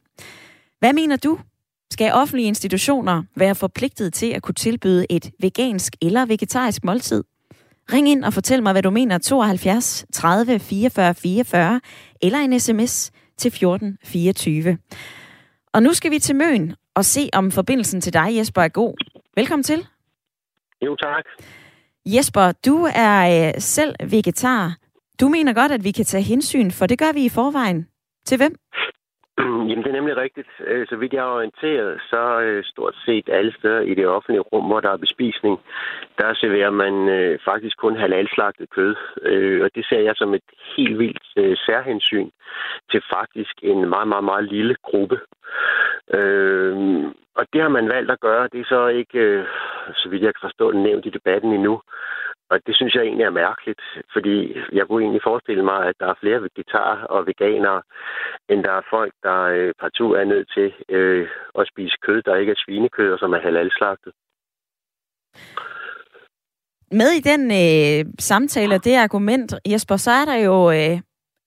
[0.80, 1.40] Hvad mener du?
[1.92, 7.24] Skal offentlige institutioner være forpligtet til at kunne tilbyde et vegansk eller vegetarisk måltid?
[7.94, 11.82] Ring ind og fortæl mig, hvad du mener 72 30 44 44
[12.22, 14.78] eller en sms til 14 24.
[15.73, 18.93] Og nu skal vi til Møn og se, om forbindelsen til dig, Jesper, er god.
[19.36, 19.88] Velkommen til.
[20.86, 21.23] Jo, tak.
[22.06, 24.78] Jesper, du er øh, selv vegetar.
[25.19, 27.88] Du mener godt, at vi kan tage hensyn, for det gør vi i forvejen.
[28.25, 28.56] Til hvem?
[29.69, 30.47] Jamen, det er nemlig rigtigt.
[30.67, 34.41] Øh, så vidt jeg er orienteret, så øh, stort set alle steder i det offentlige
[34.41, 35.60] rum, hvor der er bespisning,
[36.17, 38.95] der serverer man øh, faktisk kun halalslagtet kød.
[39.63, 40.47] Og det ser jeg som et
[40.78, 42.30] helt vildt særhensyn
[42.91, 45.19] til faktisk en meget, meget, meget lille gruppe.
[47.39, 48.49] Og det har man valgt at gøre.
[48.52, 49.45] Det er så ikke,
[49.95, 51.82] så vidt jeg kan forstå, nævnt i debatten endnu.
[52.52, 53.82] Og det synes jeg egentlig er mærkeligt,
[54.14, 57.82] fordi jeg kunne egentlig forestille mig, at der er flere vegetarer og veganere,
[58.50, 61.28] end der er folk, der øh, partout er nødt til øh,
[61.60, 64.14] at spise kød, der ikke er svinekød og som er halalslagtet.
[66.92, 71.02] Med i den øh, samtale og det argument, Jesper, så er der jo øh,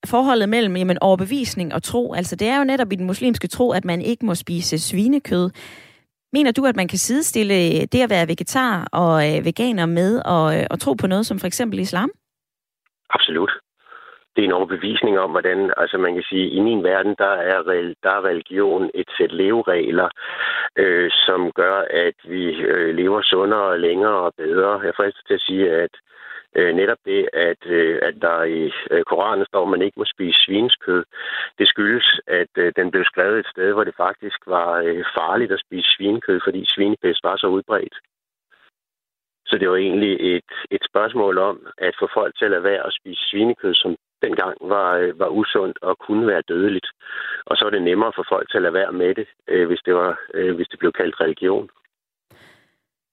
[0.07, 2.13] forholdet mellem jamen, overbevisning og tro.
[2.13, 5.51] Altså det er jo netop i den muslimske tro, at man ikke må spise svinekød.
[6.33, 10.23] Mener du, at man kan sidestille øh, det at være vegetar og øh, veganer med
[10.25, 12.11] og, øh, og tro på noget som for eksempel islam?
[13.11, 13.53] Absolut.
[14.37, 17.63] Det er en overbevisning om, hvordan, altså man kan sige, i min verden, der er,
[18.03, 20.09] der er religion et sæt leveregler,
[20.77, 24.81] øh, som gør, at vi øh, lever sundere og længere og bedre.
[24.87, 25.95] Jeg frister til at sige, at
[26.57, 30.05] øh, netop det, at, øh, at der i øh, Koranen står, at man ikke må
[30.05, 31.05] spise svinskød,
[31.59, 35.53] det skyldes, at øh, den blev skrevet et sted, hvor det faktisk var øh, farligt
[35.53, 37.97] at spise svinekød, fordi svinepest var så udbredt.
[39.47, 42.87] Så det var egentlig et, et spørgsmål om at få folk til at lade være
[42.87, 46.89] at spise svinekød, som dengang var, øh, var usundt og kunne være dødeligt.
[47.47, 49.83] Og så var det nemmere for folk til at lade være med det, øh, hvis,
[49.87, 51.71] det var, øh, hvis det blev kaldt religion.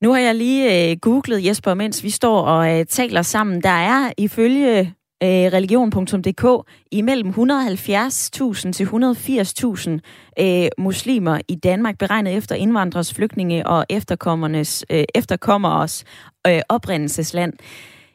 [0.01, 3.63] Nu har jeg lige øh, googlet Jesper, mens vi står og øh, taler sammen.
[3.63, 4.79] Der er ifølge
[5.23, 9.89] øh, religion.dk imellem 170.000 til 180.000
[10.43, 16.03] øh, muslimer i Danmark, beregnet efter indvandrers, flygtninge og efterkommernes, øh, efterkommers
[16.47, 17.53] øh, oprindelsesland.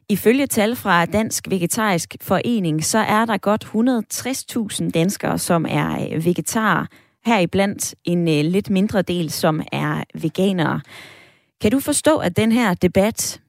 [0.09, 3.65] Ifølge tal fra Dansk Vegetarisk Forening, så er der godt
[4.85, 6.87] 160.000 danskere, som er øh, vegetarer.
[7.27, 10.81] Heriblandt en øh, lidt mindre del, som er veganere.
[11.63, 13.41] Kan du forstå, at den her debat,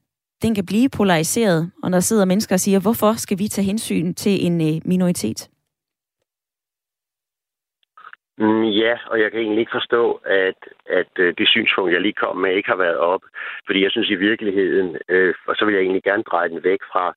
[0.42, 4.14] den kan blive polariseret, og der sidder mennesker og siger, hvorfor skal vi tage hensyn
[4.14, 5.50] til en øh, minoritet?
[8.38, 10.60] Mm, ja, og jeg kan egentlig ikke forstå, at,
[11.00, 13.24] at øh, det synspunkt, jeg lige kom med, ikke har været op.
[13.66, 16.80] Fordi jeg synes i virkeligheden, øh, og så vil jeg egentlig gerne dreje den væk
[16.92, 17.16] fra,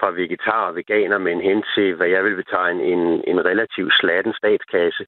[0.00, 4.32] fra vegetar og veganer, men hen til, hvad jeg vil betegne en, en relativt slatten
[4.40, 5.04] statskasse,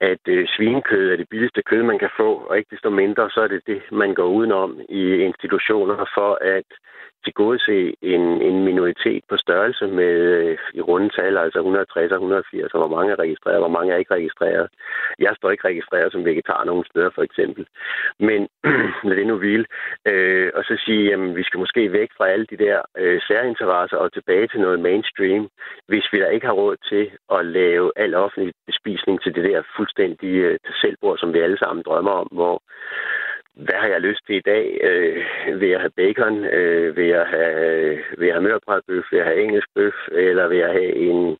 [0.00, 3.40] at øh, svinekød er det billigste kød, man kan få, og ikke desto mindre, så
[3.40, 6.70] er det det, man går udenom i institutioner for at
[7.24, 12.72] tilgodese en, en minoritet på størrelse med øh, i runde tal, altså 160 og 180,
[12.74, 14.68] og hvor mange er registreret, hvor mange er ikke registreret.
[15.18, 17.66] Jeg står ikke registreret som vegetar nogen steder, for eksempel.
[18.20, 18.40] Men
[19.08, 19.66] lad det nu hvile.
[20.10, 23.96] Øh, og så sige, at vi skal måske væk fra alle de der øh, særinteresser
[23.96, 25.48] og tilbage til noget mainstream,
[25.88, 29.62] hvis vi da ikke har råd til at lave al offentlig bespisning til det der
[29.76, 32.62] fuldstændige øh, selvbord, som vi alle sammen drømmer om, hvor
[33.64, 34.64] hvad har jeg lyst til i dag?
[34.88, 36.44] Øh, vil jeg have bacon?
[36.44, 39.04] Øh, vil jeg have, vil jeg have mørbrædbøf?
[39.10, 39.98] Vil jeg have engelsk bøf?
[40.12, 41.36] Eller vil jeg have en,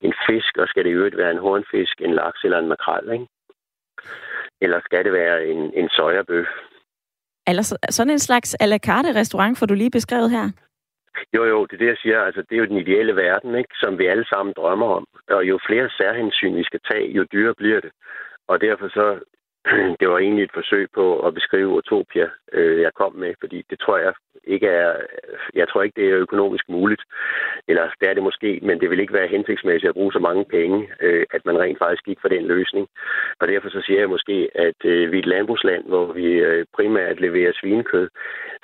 [0.00, 0.58] en fisk?
[0.58, 3.12] Og skal det i øvrigt være en hornfisk, en laks eller en makrel?
[3.12, 3.26] Ikke?
[4.60, 6.46] Eller skal det være en, en sojabøf?
[7.48, 10.46] Eller sådan en slags à la carte restaurant, får du lige beskrevet her?
[11.34, 12.20] Jo, jo, det er det, jeg siger.
[12.20, 13.74] Altså, det er jo den ideelle verden, ikke?
[13.74, 15.06] som vi alle sammen drømmer om.
[15.28, 17.90] Og jo flere særhensyn vi skal tage, jo dyrere bliver det.
[18.48, 19.18] Og derfor så
[20.00, 23.78] det var egentlig et forsøg på at beskrive Utopia, øh, jeg kom med, fordi det
[23.80, 24.12] tror jeg
[24.44, 24.92] ikke er,
[25.54, 27.02] jeg tror ikke, det er økonomisk muligt,
[27.68, 30.44] eller det er det måske, men det vil ikke være hensigtsmæssigt at bruge så mange
[30.44, 32.88] penge, øh, at man rent faktisk gik for den løsning.
[33.40, 36.66] Og derfor så siger jeg måske, at øh, vi er et landbrugsland, hvor vi øh,
[36.76, 38.08] primært leverer svinekød,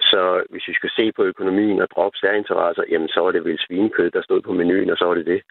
[0.00, 3.58] så hvis vi skal se på økonomien og droppe særinteresser, jamen så er det vel
[3.66, 5.42] svinekød, der stod på menuen, og så er det det.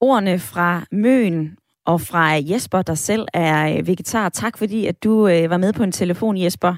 [0.00, 1.58] Ordene fra Møen
[1.88, 4.28] og fra Jesper, der selv er øh, vegetar.
[4.28, 6.74] Tak fordi, at du øh, var med på en telefon, Jesper.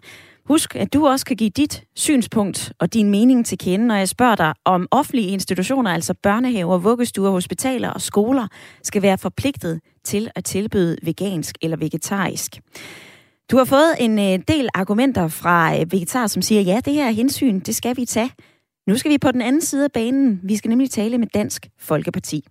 [0.47, 4.09] Husk, at du også kan give dit synspunkt og din mening til kende, når jeg
[4.09, 8.47] spørger dig, om offentlige institutioner, altså børnehaver, vuggestuer, hospitaler og skoler,
[8.83, 12.61] skal være forpligtet til at tilbyde vegansk eller vegetarisk.
[13.51, 17.07] Du har fået en øh, del argumenter fra øh, vegetar, som siger, ja, det her
[17.07, 18.31] er hensyn, det skal vi tage.
[18.87, 20.41] Nu skal vi på den anden side af banen.
[20.43, 22.45] Vi skal nemlig tale med Dansk Folkeparti.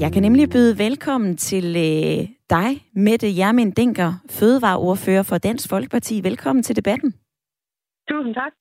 [0.00, 6.20] Jeg kan nemlig byde velkommen til øh, dig, Mette Jermin Dinker, fødevareordfører for Dansk Folkeparti.
[6.22, 7.14] Velkommen til debatten.
[8.08, 8.52] Tusind tak.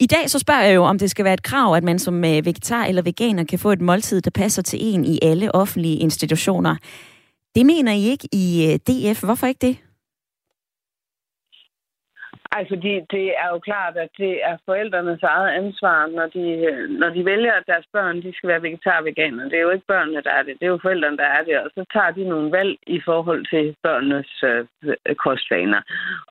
[0.00, 2.24] I dag så spørger jeg jo, om det skal være et krav, at man som
[2.24, 5.96] øh, vegetar eller veganer kan få et måltid, der passer til en i alle offentlige
[5.96, 6.76] institutioner.
[7.54, 9.24] Det mener I ikke i øh, DF.
[9.24, 9.76] Hvorfor ikke det?
[12.52, 16.44] Altså, Ej, fordi det er jo klart, at det er forældrenes eget ansvar, når de,
[17.00, 19.44] når de vælger, at deres børn de skal være vegetar veganer.
[19.44, 20.54] Det er jo ikke børnene, der er det.
[20.58, 21.58] Det er jo forældrene, der er det.
[21.64, 24.64] Og så tager de nogle valg i forhold til børnenes øh,
[25.24, 25.80] kostvaner.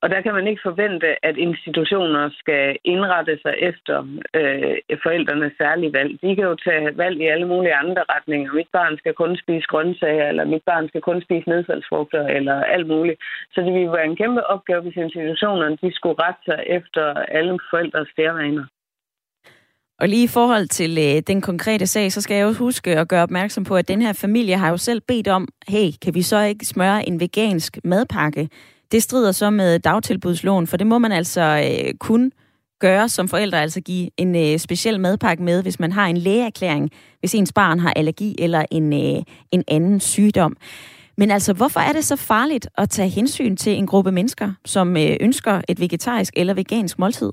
[0.01, 3.97] Og der kan man ikke forvente, at institutioner skal indrette sig efter
[4.33, 6.11] øh, forældrenes særlige valg.
[6.21, 8.53] De kan jo tage valg i alle mulige andre retninger.
[8.53, 12.87] Mit barn skal kun spise grøntsager, eller mit barn skal kun spise nedfaldsfrugter, eller alt
[12.87, 13.19] muligt.
[13.53, 17.03] Så det vil være en kæmpe opgave, hvis institutionerne de skulle skulle rette sig efter
[17.37, 18.65] alle forældres stærvaner.
[19.99, 23.07] Og lige i forhold til øh, den konkrete sag, så skal jeg også huske at
[23.07, 26.21] gøre opmærksom på, at den her familie har jo selv bedt om, hey, kan vi
[26.21, 28.49] så ikke smøre en vegansk madpakke?
[28.91, 32.31] Det strider så med dagtilbudsloven, for det må man altså øh, kun
[32.79, 36.91] gøre som forældre, altså give en øh, speciel madpakke med, hvis man har en lægeerklæring,
[37.19, 40.57] hvis ens barn har allergi eller en, øh, en anden sygdom.
[41.17, 44.97] Men altså, hvorfor er det så farligt at tage hensyn til en gruppe mennesker, som
[44.97, 47.31] øh, ønsker et vegetarisk eller vegansk måltid?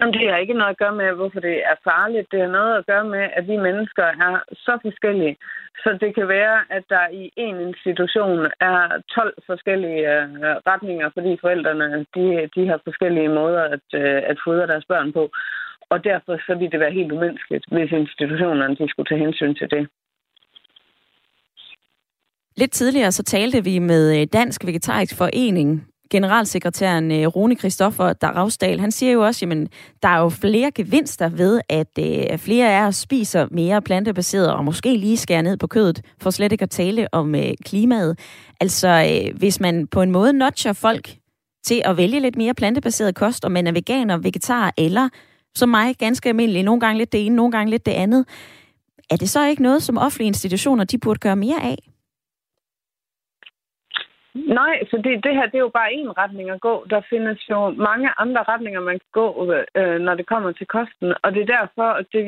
[0.00, 2.26] Jamen, det har ikke noget at gøre med, hvorfor det er farligt.
[2.32, 4.34] Det har noget at gøre med, at vi mennesker er
[4.66, 5.36] så forskellige.
[5.82, 8.78] Så det kan være, at der i en institution er
[9.14, 10.28] 12 forskellige øh,
[10.70, 12.24] retninger, fordi forældrene de,
[12.56, 15.30] de har forskellige måder at, øh, at fodre deres børn på.
[15.92, 19.70] Og derfor så vil det være helt umenneskeligt, hvis institutionerne de skulle tage hensyn til
[19.70, 19.88] det.
[22.56, 28.80] Lidt tidligere så talte vi med øh, Dansk Vegetarisk Forening, generalsekretæren øh, Rune Kristoffer Ravsdal.
[28.80, 29.68] han siger jo også, at
[30.02, 34.64] der er jo flere gevinster ved, at øh, flere af os spiser mere plantebaseret, og
[34.64, 37.34] måske lige skærer ned på kødet, for slet ikke at tale om
[37.64, 38.18] klimaet.
[38.60, 41.16] Altså, hvis man på en måde notcher folk
[41.64, 45.08] til at vælge lidt mere plantebaseret kost, om man er veganer, vegetar eller
[45.54, 48.24] som mig ganske almindelig, nogle gange lidt det ene, nogle gange lidt det andet,
[49.10, 51.91] er det så ikke noget, som offentlige institutioner de burde gøre mere af?
[54.34, 56.86] Nej, fordi det her det er jo bare en retning at gå.
[56.90, 61.14] Der findes jo mange andre retninger, man kan gå, øh, når det kommer til kosten.
[61.22, 62.26] Og det er derfor, at det,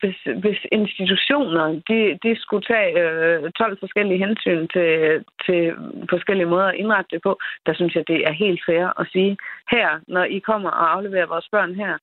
[0.00, 5.74] hvis, hvis institutioner de, de skulle tage øh, 12 forskellige hensyn til, til
[6.10, 9.36] forskellige måder at indrette det på, der synes jeg, det er helt fair at sige,
[9.70, 11.98] her, når I kommer og afleverer vores børn her,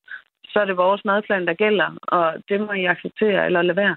[0.52, 3.96] så er det vores madplan, der gælder, og det må I acceptere eller lade være.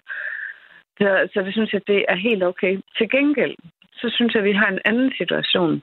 [0.99, 2.81] Så, så det synes jeg, det er helt okay.
[2.99, 3.57] Til gengæld,
[4.03, 5.83] så synes jeg, at vi har en anden situation,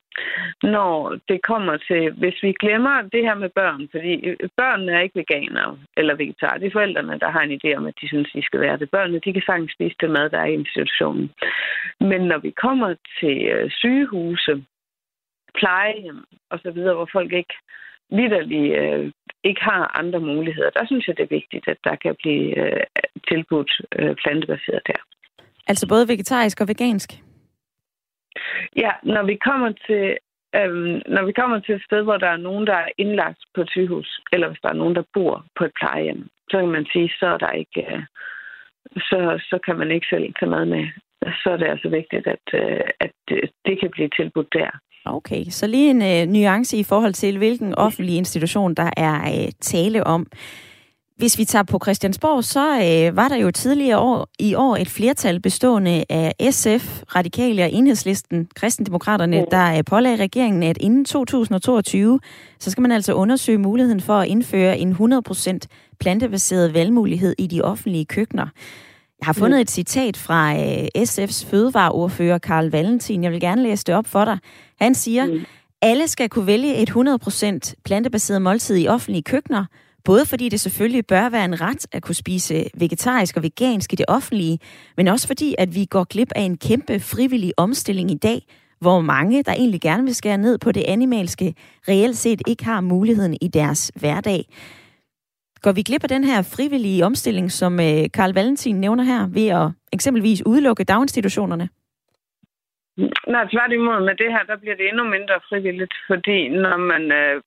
[0.63, 0.93] når
[1.29, 5.19] det kommer til, hvis vi glemmer det her med børn, fordi øh, børnene er ikke
[5.19, 6.57] veganere eller vegetarer.
[6.57, 8.91] Det er forældrene, der har en idé om, at de synes, de skal være det.
[8.91, 11.31] Børnene, de kan sagtens spise det mad, der er i institutionen.
[11.99, 12.89] Men når vi kommer
[13.19, 14.53] til øh, sygehuse,
[15.59, 16.19] plejehjem
[16.51, 17.55] osv., hvor folk ikke
[18.09, 19.11] vidderligt øh,
[19.43, 22.83] ikke har andre muligheder, der synes jeg, det er vigtigt, at der kan blive øh,
[23.27, 25.01] tilbudt øh, plantebaseret der.
[25.67, 27.09] Altså både vegetarisk og vegansk?
[28.75, 30.17] Ja, når vi kommer til
[30.55, 33.61] øhm, når vi kommer til et sted, hvor der er nogen, der er indlagt på
[33.61, 36.85] et sygehus, eller hvis der er nogen, der bor på et plejehjem, så kan man
[36.93, 38.03] sige, så er der ikke, øh,
[39.09, 40.87] så, så kan man ikke selv tage mad med.
[41.43, 43.11] Så er det altså vigtigt, at, øh, at
[43.65, 44.69] det kan blive tilbudt der.
[45.05, 49.51] Okay, så lige en øh, nuance i forhold til, hvilken offentlig institution der er øh,
[49.61, 50.27] tale om.
[51.19, 54.89] Hvis vi tager på Christiansborg, så øh, var der jo tidligere år, i år et
[54.89, 62.19] flertal bestående af SF, Radikale og Enhedslisten, Kristendemokraterne, der øh, pålagde regeringen, at inden 2022,
[62.59, 65.57] så skal man altså undersøge muligheden for at indføre en 100%
[65.99, 68.47] plantebaseret valgmulighed i de offentlige køkkener.
[69.19, 73.23] Jeg har fundet et citat fra øh, SF's fødevareordfører Karl Valentin.
[73.23, 74.37] Jeg vil gerne læse det op for dig.
[74.81, 75.27] Han siger,
[75.81, 79.65] alle skal kunne vælge et 100% plantebaseret måltid i offentlige køkkener,
[80.03, 83.95] Både fordi det selvfølgelig bør være en ret at kunne spise vegetarisk og vegansk i
[83.95, 84.59] det offentlige,
[84.97, 88.41] men også fordi, at vi går glip af en kæmpe frivillig omstilling i dag,
[88.79, 91.53] hvor mange, der egentlig gerne vil skære ned på det animalske,
[91.87, 94.45] reelt set ikke har muligheden i deres hverdag.
[95.61, 99.47] Går vi glip af den her frivillige omstilling, som øh, Karl Valentin nævner her, ved
[99.47, 101.69] at eksempelvis udelukke daginstitutionerne?
[103.27, 107.41] Nej, tværtimod med det her, der bliver det endnu mindre frivilligt, fordi når man, øh,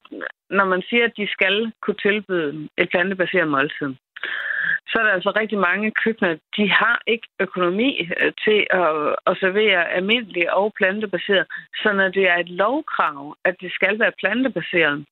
[0.50, 3.94] når man siger, at de skal kunne tilbyde et plantebaseret måltid,
[4.88, 9.36] så er der altså rigtig mange køkkener, de har ikke økonomi øh, til at, at
[9.40, 11.46] servere almindelige og plantebaseret.
[11.82, 15.04] Så når det er et lovkrav, at det skal være plantebaseret,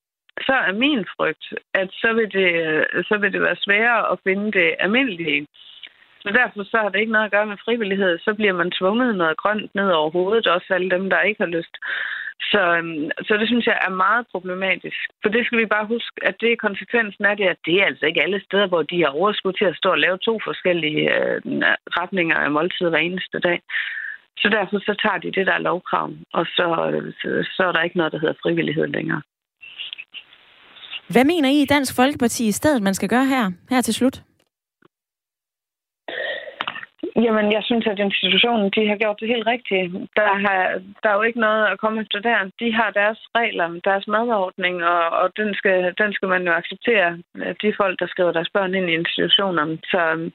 [0.46, 4.18] så er min frygt, at så vil det, øh, så vil det være sværere at
[4.24, 5.46] finde det almindelige
[6.22, 8.18] så derfor så har det ikke noget at gøre med frivillighed.
[8.18, 11.52] Så bliver man tvunget noget grønt ned over hovedet, også alle dem, der ikke har
[11.58, 11.74] lyst.
[12.50, 15.00] Så, øhm, så det synes jeg er meget problematisk.
[15.22, 17.86] For det skal vi bare huske, at det er konsekvensen af det, at det er
[17.86, 21.02] altså ikke alle steder, hvor de har overskud til at stå og lave to forskellige
[21.16, 21.40] øh,
[22.00, 23.60] retninger af måltid hver eneste dag.
[24.42, 26.66] Så derfor så tager de det, der er lovkrav, og så,
[27.20, 29.22] så, så er der ikke noget, der hedder frivillighed længere.
[31.08, 34.22] Hvad mener I i Dansk Folkeparti i stedet, man skal gøre her, her til slut?
[37.16, 39.92] Jamen, jeg synes, at institutionen de har gjort det helt rigtigt.
[40.16, 40.60] Der, har,
[41.02, 42.50] der er jo ikke noget at komme efter der.
[42.60, 47.18] De har deres regler, deres madordning, og, og den, skal, den skal man jo acceptere,
[47.62, 49.78] de folk, der skriver deres børn ind i institutionerne.
[49.92, 50.30] Så,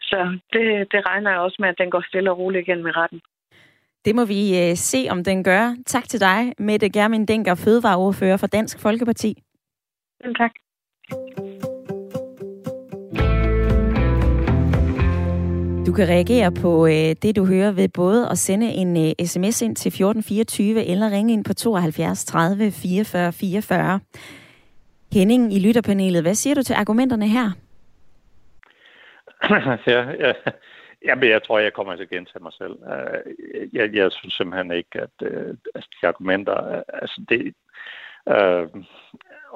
[0.00, 2.96] så det, det regner jeg også med, at den går stille og roligt igen med
[2.96, 3.20] retten.
[4.04, 5.74] Det må vi uh, se, om den gør.
[5.86, 9.34] Tak til dig, Mette Germin Denker, fødevareordfører for Dansk Folkeparti.
[10.22, 10.52] Selv tak.
[15.86, 19.62] Du kan reagere på øh, det, du hører ved både at sende en øh, sms
[19.62, 24.00] ind til 1424 eller ringe ind på 72 30 44 44.
[25.12, 27.50] Henning i lytterpanelet, hvad siger du til argumenterne her?
[29.94, 30.32] ja, ja.
[31.04, 32.76] Jamen, jeg tror, jeg kommer til at gentage mig selv.
[32.92, 33.32] Øh,
[33.72, 36.76] jeg, jeg synes simpelthen ikke, at uh, de argumenter...
[36.76, 37.54] Øh, altså, det,
[38.26, 38.82] uh,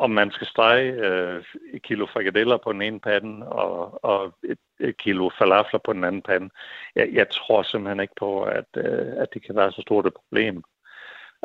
[0.00, 4.58] om man skal stege øh, et kilo frikadeller på den ene pande og, og et,
[4.80, 6.50] et kilo falafler på den anden pande.
[6.96, 10.14] Jeg, jeg tror simpelthen ikke på, at, øh, at det kan være så stort et
[10.14, 10.62] problem.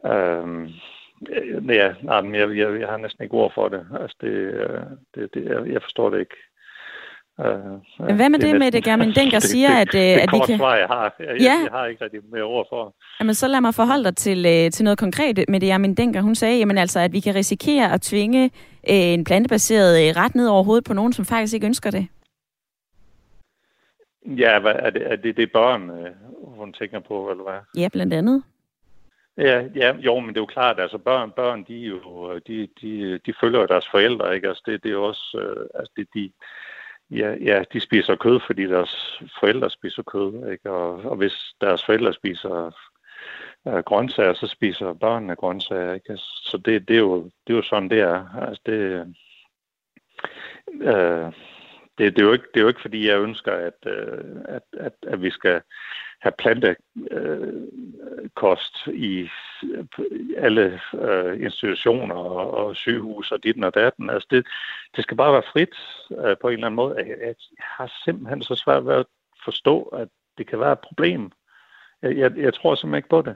[0.06, 0.64] Øhm,
[1.30, 3.88] øh, ja, nej, jeg, jeg, jeg har næsten ikke ord for det.
[4.01, 4.82] Altså, det, øh,
[5.16, 6.38] det, det jeg, jeg forstår det ikke.
[7.38, 7.46] Uh,
[8.08, 10.30] Men hvad med det, det med det Germin Denker siger, det, at, det, det at
[10.34, 10.58] vi kan...
[10.58, 11.16] Svar, jeg har.
[11.20, 11.36] Jeg, ja.
[11.64, 12.96] jeg, har ikke rigtig mere ord for.
[13.20, 16.22] Jamen, så lad mig forholde dig til, til noget konkret med det, Germin Denker.
[16.22, 18.44] Hun sagde, jamen, altså, at vi kan risikere at tvinge
[18.90, 22.08] øh, en plantebaseret ret ned over hovedet på nogen, som faktisk ikke ønsker det.
[24.26, 25.92] Ja, hvad, er, det, er det det børn,
[26.44, 27.82] hun tænker på, eller hvad?
[27.82, 28.44] Ja, blandt andet.
[29.38, 33.20] Ja, ja, jo, men det er jo klart, altså børn, børn de, jo, de, de,
[33.26, 34.48] de følger deres forældre, ikke?
[34.48, 36.32] Altså det, det er jo også, øh, altså det, de,
[37.12, 40.72] Ja, ja, de spiser kød, fordi deres forældre spiser kød, ikke?
[40.72, 42.72] Og, og hvis deres forældre spiser
[43.68, 46.18] øh, grøntsager, så spiser børnene grøntsager, ikke?
[46.18, 48.36] Så det, det, er, jo, det er jo sådan, det er.
[48.47, 49.16] Altså det,
[50.82, 51.34] øh,
[51.98, 54.64] det, det, er jo ikke, det er jo ikke, fordi jeg ønsker, at, øh, at,
[54.78, 55.62] at, at vi skal
[56.22, 56.78] have plantekost
[58.88, 59.30] øh, i
[60.38, 64.10] alle øh, institutioner og, og sygehus og dit og datten.
[64.10, 64.48] Altså det,
[64.96, 65.76] det skal bare være frit
[66.12, 66.96] øh, på en eller anden måde.
[66.98, 69.06] Jeg, jeg har simpelthen så svært ved at
[69.46, 71.32] forstå, at det kan være et problem.
[72.02, 73.36] Jeg, jeg, jeg tror simpelthen ikke på det.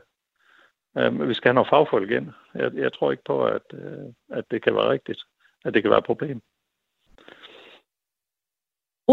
[0.97, 2.31] Øh, vi skal have nogle fagfolk ind.
[2.55, 5.21] Jeg, jeg tror ikke på, at, øh, at det kan være rigtigt.
[5.65, 6.41] At det kan være et problem.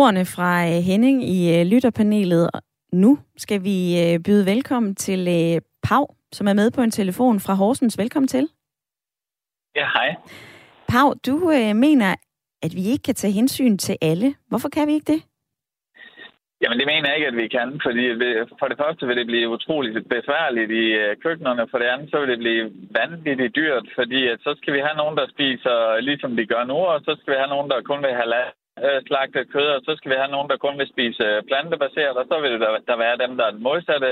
[0.03, 2.51] Ordene fra øh, Henning i øh, lytterpanelet.
[2.93, 5.21] Nu skal vi øh, byde velkommen til
[5.89, 7.99] Pau, som er med på en telefon fra Horsens.
[7.99, 8.49] Velkommen til.
[9.77, 10.09] Ja, hej.
[10.89, 11.35] Pau, du
[11.87, 12.11] mener,
[12.63, 14.35] at vi ikke kan tage hensyn til alle.
[14.49, 15.21] Hvorfor kan vi ikke det?
[16.63, 18.05] Jamen, det mener jeg ikke, at vi kan, fordi
[18.61, 20.85] for det første vil det blive utroligt besværligt i
[21.25, 22.65] køkkenerne, for det andet så vil det blive
[23.01, 25.77] vanvittigt dyrt, fordi at så skal vi have nogen, der spiser
[26.09, 28.31] ligesom de gør nu, og så skal vi have nogen, der kun vil have
[28.85, 32.17] øh, slagtet kød, og så skal vi have nogen, der kun vil spise øh, plantebaseret,
[32.21, 34.11] og så vil der, der være dem, der er den modsatte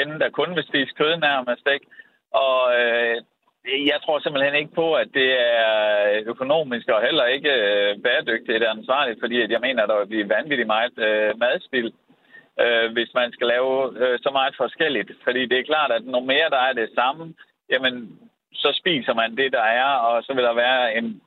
[0.00, 1.86] ende, der kun vil spise kød nærmest, ikke?
[2.44, 3.16] Og øh,
[3.64, 8.70] jeg tror simpelthen ikke på, at det er økonomisk og heller ikke øh, bæredygtigt og
[8.70, 11.92] ansvarligt, fordi at jeg mener, at der vil blive vanvittigt meget øh, madspild,
[12.60, 13.72] øh, hvis man skal lave
[14.02, 15.10] øh, så meget forskelligt.
[15.24, 17.34] Fordi det er klart, at når mere der er det samme,
[17.70, 18.18] jamen
[18.52, 21.22] så spiser man det, der er, og så vil der være en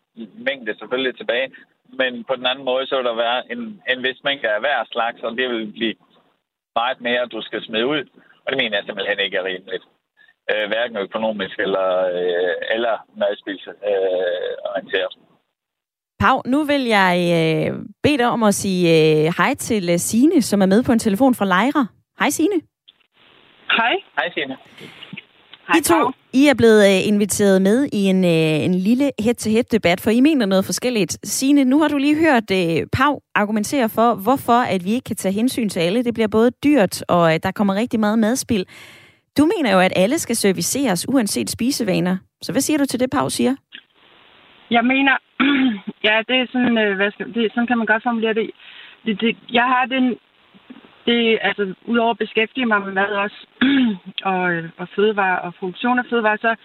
[0.48, 1.52] mængde selvfølgelig tilbage
[1.90, 4.86] men på den anden måde, så vil der være en, en vis mængde af hver
[4.92, 5.96] slags, og det vil blive
[6.76, 8.04] meget mere, du skal smide ud.
[8.44, 9.86] Og det mener jeg simpelthen ikke er rimeligt.
[10.52, 15.14] Øh, hverken økonomisk eller, øh, eller madspilsorienteret.
[15.16, 15.22] Øh,
[16.20, 17.72] Pau, nu vil jeg øh,
[18.04, 21.00] bede dig om at sige øh, hej til øh, Sine, som er med på en
[21.00, 21.88] telefon fra Lejre.
[22.20, 22.62] Hej Sine.
[23.72, 23.96] Hej.
[24.18, 24.58] Hej Sine.
[25.74, 30.10] I to, I er blevet uh, inviteret med i en, uh, en lille head-to-head-debat, for
[30.10, 31.18] I mener noget forskelligt.
[31.24, 35.16] Signe, nu har du lige hørt uh, Pau argumentere for, hvorfor at vi ikke kan
[35.16, 36.04] tage hensyn til alle.
[36.04, 38.66] Det bliver både dyrt, og uh, der kommer rigtig meget madspil.
[39.38, 42.18] Du mener jo, at alle skal serviceres, uanset spisevaner.
[42.42, 43.56] Så hvad siger du til det, Pau siger?
[44.72, 45.16] Jeg mener,
[46.08, 48.52] ja, det er sådan, uh, hvad skal, det, sådan kan man godt formulere det.
[49.06, 50.16] det, det jeg har den
[51.06, 53.48] det, altså, udover at beskæftige mig med mad også,
[54.32, 56.56] og, øh, og fødevare og funktion af fødevare, så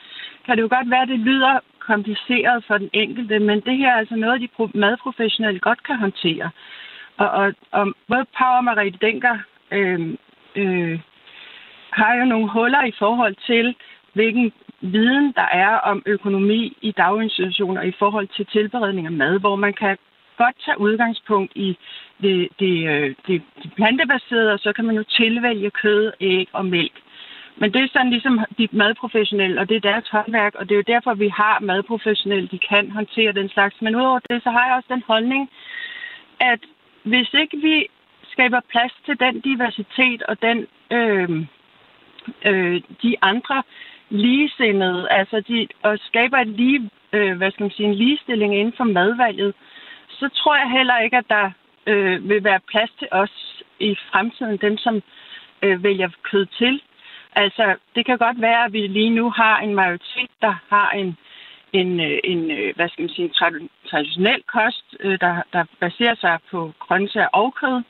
[0.45, 3.91] kan det jo godt være, at det lyder kompliceret for den enkelte, men det her
[3.93, 6.51] er altså noget, de madprofessionelle godt kan håndtere.
[7.17, 9.39] Og, og, og både Pau og Marie Denker
[9.71, 10.01] øh,
[10.57, 11.01] øh,
[11.91, 13.75] har jo nogle huller i forhold til,
[14.13, 19.57] hvilken viden der er om økonomi i daginstitutioner i forhold til tilberedning af mad, hvor
[19.57, 19.97] man kan
[20.43, 21.69] godt tage udgangspunkt i
[22.23, 26.65] det, det, øh, det, det plantebaserede, og så kan man jo tilvælge kød, æg og
[26.67, 26.97] mælk.
[27.61, 30.83] Men det er sådan ligesom de madprofessionelle, og det er deres håndværk, og det er
[30.83, 33.77] jo derfor, vi har madprofessionelle, de kan håndtere den slags.
[33.83, 35.51] Men udover det, så har jeg også den holdning,
[36.41, 36.61] at
[37.03, 37.87] hvis ikke vi
[38.33, 41.31] skaber plads til den diversitet og den øh,
[42.47, 43.63] øh, de andre
[44.11, 48.75] ligesindede, altså de, og skaber et lige, øh, hvad skal man sige, en ligestilling inden
[48.77, 49.55] for madvalget, øh,
[50.21, 51.51] så tror jeg heller ikke, at der
[51.87, 55.03] øh, vil være plads til os i fremtiden, dem som
[55.63, 56.83] øh, vælger kød til.
[57.33, 61.17] Altså, det kan godt være, at vi lige nu har en majoritet, der har en,
[61.73, 63.33] en, øh, en øh, hvad skal man sige,
[63.91, 67.83] traditionel kost, øh, der, der baserer sig på grøntsager og kød.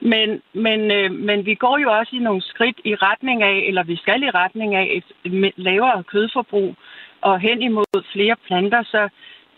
[0.00, 0.80] Men, men,
[1.26, 4.30] men vi går jo også i nogle skridt i retning af, eller vi skal i
[4.30, 6.74] retning af et lavere kødforbrug
[7.20, 8.82] og hen imod flere planter.
[8.82, 9.08] Så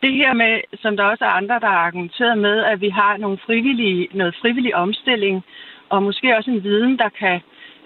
[0.05, 0.53] det her med,
[0.83, 4.35] som der også er andre, der har argumenteret med, at vi har nogle frivillige, noget
[4.43, 5.45] frivillig omstilling,
[5.89, 7.41] og måske også en viden, der kan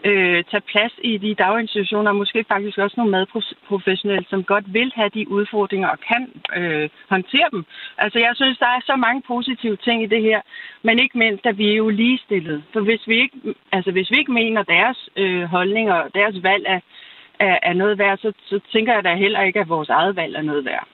[0.05, 4.93] øh, tage plads i de daginstitutioner, og måske faktisk også nogle madprofessionelle, som godt vil
[4.95, 6.23] have de udfordringer og kan
[6.57, 7.65] øh, håndtere dem.
[7.99, 10.41] Altså jeg synes, der er så mange positive ting i det her,
[10.83, 12.63] men ikke mindst, at vi er jo ligestillet.
[12.73, 13.37] For hvis vi ikke,
[13.73, 16.81] altså, hvis vi ikke mener, deres øh, holdninger og deres valg er,
[17.41, 20.37] er, er noget værd, så, så tænker jeg da heller ikke, at vores eget valg
[20.37, 20.87] er noget værd.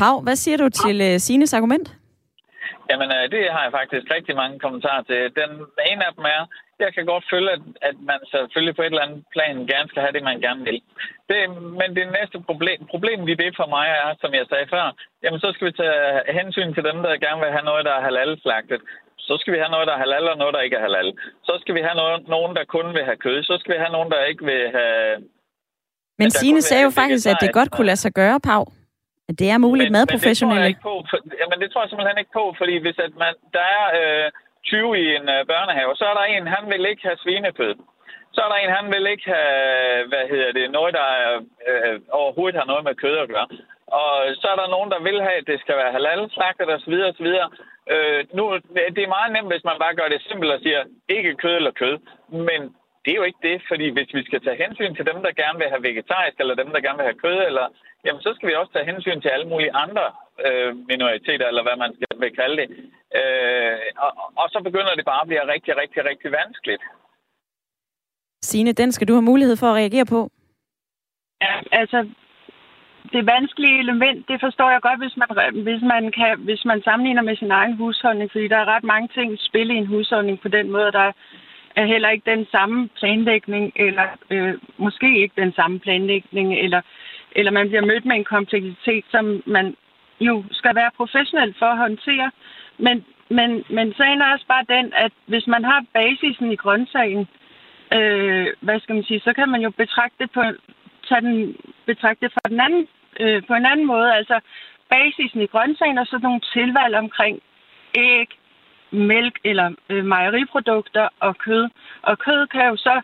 [0.00, 1.88] Pau, hvad siger du til uh, Sines argument?
[2.90, 5.20] Jamen, øh, det har jeg faktisk rigtig mange kommentarer til.
[5.40, 5.50] Den
[5.90, 6.42] ene af dem er,
[6.84, 10.02] jeg kan godt føle, at, at man selvfølgelig på et eller andet plan gerne skal
[10.04, 10.78] have det, man gerne vil.
[11.30, 11.38] Det,
[11.80, 14.84] men det næste problem, problemet i det for mig er, som jeg sagde før,
[15.22, 15.98] jamen så skal vi tage
[16.38, 18.80] hensyn til dem, der gerne vil have noget, der er halal-slagtet.
[19.28, 21.08] Så skal vi have noget, der er halal, og noget, der ikke er halal.
[21.48, 23.36] Så skal vi have noget, nogen, der kun vil have kød.
[23.42, 25.00] Så skal vi have nogen, der ikke vil have...
[26.18, 28.62] Men Signe sagde jo faktisk, at det godt kunne lade sig gøre, Pau.
[29.30, 30.70] At det er muligt med professionelle?
[30.70, 33.14] Men det, tror på, for, jamen, det tror jeg simpelthen ikke på, fordi hvis at
[33.24, 34.26] man, der er øh,
[34.64, 37.74] 20 i en øh, børnehave, så er der en, han vil ikke have svinekød.
[38.34, 41.08] Så er der en, han vil ikke have, hvad hedder det, noget, der
[41.70, 43.48] øh, overhovedet har noget med kød at gøre.
[44.02, 44.10] Og
[44.40, 46.94] så er der nogen, der vil have, at det skal være halal, slagtet osv.
[47.10, 47.30] osv.
[47.94, 48.44] Øh, nu,
[48.96, 50.80] det er meget nemt, hvis man bare gør det simpelt og siger,
[51.16, 51.96] ikke kød eller kød.
[52.48, 52.60] Men
[53.04, 55.58] det er jo ikke det, fordi hvis vi skal tage hensyn til dem, der gerne
[55.58, 57.66] vil have vegetarisk, eller dem, der gerne vil have kød, eller,
[58.04, 60.04] jamen, så skal vi også tage hensyn til alle mulige andre
[60.46, 62.68] øh, minoriteter, eller hvad man skal vil kalde det.
[63.18, 66.82] Øh, og, og så begynder det bare at blive rigtig, rigtig, rigtig vanskeligt.
[68.42, 70.30] Signe, den skal du have mulighed for at reagere på.
[71.40, 72.08] Ja, altså,
[73.12, 75.28] det vanskelige element, det forstår jeg godt, hvis man,
[75.66, 79.08] hvis man, kan, hvis man sammenligner med sin egen husholdning, fordi der er ret mange
[79.14, 81.12] ting i spil i en husholdning på den måde, der
[81.76, 86.80] er heller ikke den samme planlægning, eller øh, måske ikke den samme planlægning, eller,
[87.34, 89.76] eller man bliver mødt med en kompleksitet, som man
[90.20, 92.30] jo skal være professionel for at håndtere.
[92.78, 97.28] Men, men, men sagen er også bare den, at hvis man har basisen i grøntsagen,
[97.94, 100.42] øh, hvad skal man sige, så kan man jo betragte på,
[101.08, 101.56] tage den,
[101.86, 102.88] betragte fra den anden,
[103.20, 104.14] øh, på en anden måde.
[104.14, 104.40] Altså
[104.90, 107.40] basisen i grøntsagen og så nogle tilvalg omkring
[107.94, 108.28] æg,
[108.90, 111.68] mælk eller øh, mejeriprodukter og kød.
[112.02, 113.00] Og kød kan jo så,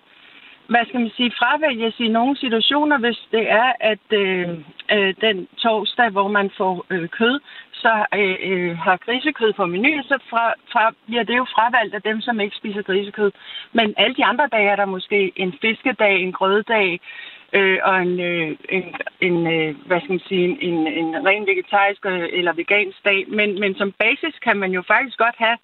[0.71, 4.49] hvad skal man sige, fravælges i nogle situationer, hvis det er, at øh,
[4.95, 7.41] øh, den torsdag, hvor man får øh, kød,
[7.73, 12.03] så øh, øh, har grisekød på menuen, så fra, fra, bliver det jo fravalgt af
[12.03, 13.31] dem, som ikke spiser grisekød.
[13.73, 17.01] Men alle de andre dage er der måske en fiskedag, en grøddag,
[17.53, 18.85] øh, og en, øh, en,
[19.21, 23.25] en øh, hvad skal man sige, en, en ren vegetarisk øh, eller vegansk dag.
[23.29, 25.59] Men, men som basis kan man jo faktisk godt have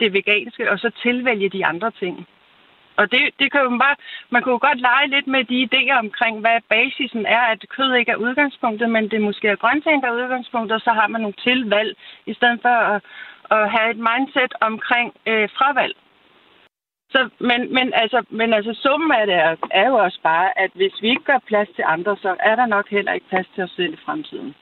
[0.00, 2.26] det veganske, og så tilvælge de andre ting.
[3.00, 3.96] Og det, det kan jo bare,
[4.30, 7.94] man kunne jo godt lege lidt med de idéer omkring, hvad basisen er, at kød
[7.94, 11.20] ikke er udgangspunktet, men det måske er grøntsagen, der er udgangspunktet, og så har man
[11.20, 11.96] nogle tilvalg,
[12.26, 13.02] i stedet for at,
[13.50, 15.96] at have et mindset omkring øh, fravalg.
[17.10, 20.70] Så, men, men, altså, men altså, summen af det er, er jo også bare, at
[20.74, 23.64] hvis vi ikke gør plads til andre, så er der nok heller ikke plads til
[23.64, 24.54] os selv i fremtiden.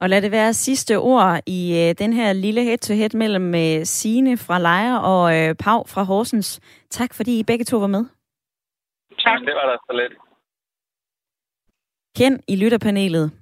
[0.00, 4.36] Og lad det være sidste ord i øh, den her lille head-to-head mellem øh, Sine
[4.36, 6.60] fra Lejre og øh, Pau fra Horsens.
[6.90, 8.04] Tak fordi I begge to var med.
[9.24, 9.40] Tak.
[9.40, 10.12] Det var da så lidt.
[12.16, 13.32] Ken i lytterpanelet.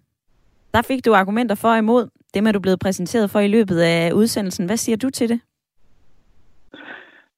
[0.74, 2.08] Der fik du argumenter for og imod.
[2.34, 4.66] Dem er du blevet præsenteret for i løbet af udsendelsen.
[4.66, 5.40] Hvad siger du til det?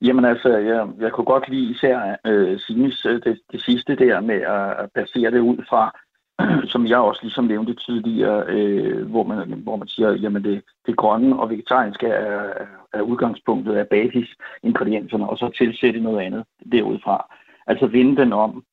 [0.03, 4.21] Jamen altså, jeg, jeg kunne godt lide især øh, Sines øh, det, det sidste der
[4.21, 6.01] med at basere det ud fra,
[6.73, 10.97] som jeg også ligesom nævnte tidligere, øh, hvor, man, hvor man siger, jamen det, det
[10.97, 12.53] grønne og vegetariske er,
[12.93, 17.37] er udgangspunktet af basisingredienserne, og så tilsætte noget andet derudfra.
[17.67, 18.65] Altså vende den om.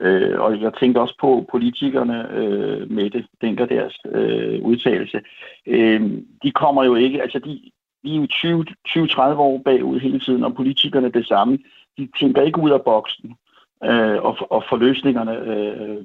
[0.00, 5.20] Øh, og jeg tænkte også på politikerne øh, med det, tænker deres øh, udtalelse.
[5.66, 6.10] Øh,
[6.42, 7.70] de kommer jo ikke, altså de,
[8.02, 11.58] vi er jo 20-30 år bagud hele tiden, og politikerne det samme.
[11.98, 13.36] De tænker ikke ud af boksen
[13.84, 16.04] øh, og, og får løsningerne øh,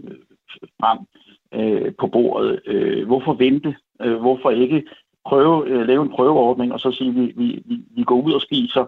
[0.79, 0.99] frem
[1.53, 2.61] øh, på bordet.
[2.65, 3.75] Øh, hvorfor vente?
[4.01, 4.83] Øh, hvorfor ikke
[5.25, 8.41] prøve, øh, lave en prøveordning, og så sige, vi, vi, vi, vi går ud og
[8.41, 8.85] spiser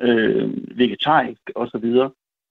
[0.00, 1.84] øh, vegetarisk osv.,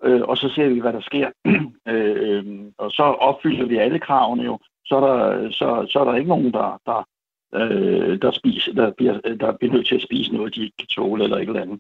[0.04, 1.30] øh, og så ser vi, hvad der sker.
[1.94, 2.46] øh,
[2.78, 4.60] og så opfylder vi alle kravene jo.
[4.86, 7.08] Så er der, så, så er der ikke nogen, der, der,
[7.56, 10.88] øh, der, spiser, der, bliver, der bliver nødt til at spise noget, de ikke kan
[10.88, 11.80] tåle eller et eller andet.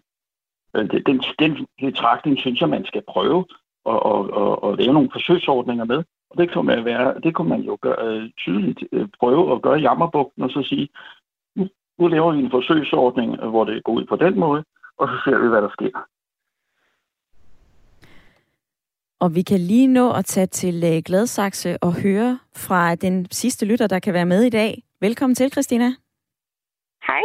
[0.75, 3.45] Øh, den, den betragtning synes jeg, man skal prøve
[3.85, 6.03] og, og, og, og lave nogle forsøgsordninger med.
[6.31, 9.61] Og det kunne man, være, det kunne man jo gøre, øh, tydeligt øh, prøve at
[9.61, 10.89] gøre i Jammerbugten og så sige,
[11.55, 11.67] nu,
[11.99, 14.63] nu laver vi en forsøgsordning, hvor det går ud på den måde,
[14.97, 16.07] og så ser vi, hvad der sker.
[19.19, 23.87] Og vi kan lige nå at tage til Gladsaxe og høre fra den sidste lytter,
[23.87, 24.83] der kan være med i dag.
[25.01, 25.85] Velkommen til, Christina.
[27.07, 27.21] Hej.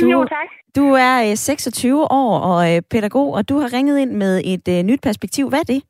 [0.00, 0.48] Du, jo, tak.
[0.76, 5.48] Du er 26 år og pædagog, og du har ringet ind med et nyt perspektiv.
[5.48, 5.82] Hvad er det?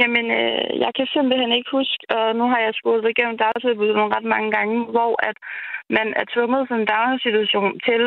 [0.00, 4.14] Jamen, øh, jeg kan simpelthen ikke huske, og nu har jeg skudt igennem dagtilbud nogle
[4.16, 5.36] ret mange gange, hvor at
[5.96, 8.02] man er tvunget som daginstitution til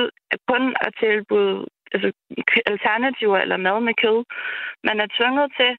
[0.50, 1.58] kun at tilbyde
[1.94, 2.10] altså,
[2.72, 4.20] alternativer eller mad med kød.
[4.88, 5.72] Man er tvunget til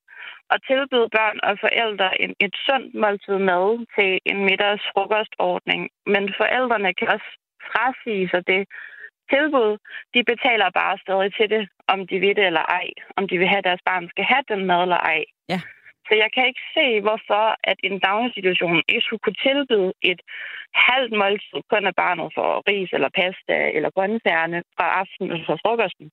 [0.54, 5.82] at tilbyde børn og forældre en, et sundt måltid mad til en middags frokostordning.
[6.12, 7.30] Men forældrene kan også
[7.70, 8.62] frasige sig det
[9.32, 9.70] tilbud.
[10.14, 12.88] De betaler bare stadig til det, om de vil det eller ej.
[13.16, 15.24] Om de vil have, at deres barn skal have den mad eller ej.
[15.48, 15.60] Ja.
[16.06, 20.20] Så jeg kan ikke se, hvorfor at en daginstitution ikke skulle kunne tilbyde et
[20.88, 25.56] halvt måltid kun af barnet for ris eller pasta eller grøntsagerne fra aftenen og fra
[25.62, 26.08] frokosten.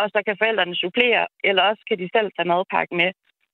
[0.00, 3.10] Og så kan forældrene supplere, eller også kan de selv tage madpakke med.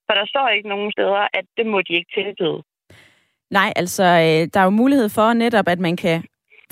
[0.07, 2.61] For der står ikke nogen steder, at det må de ikke tilbyde.
[3.51, 6.16] Nej, altså, øh, der er jo mulighed for netop, at man kan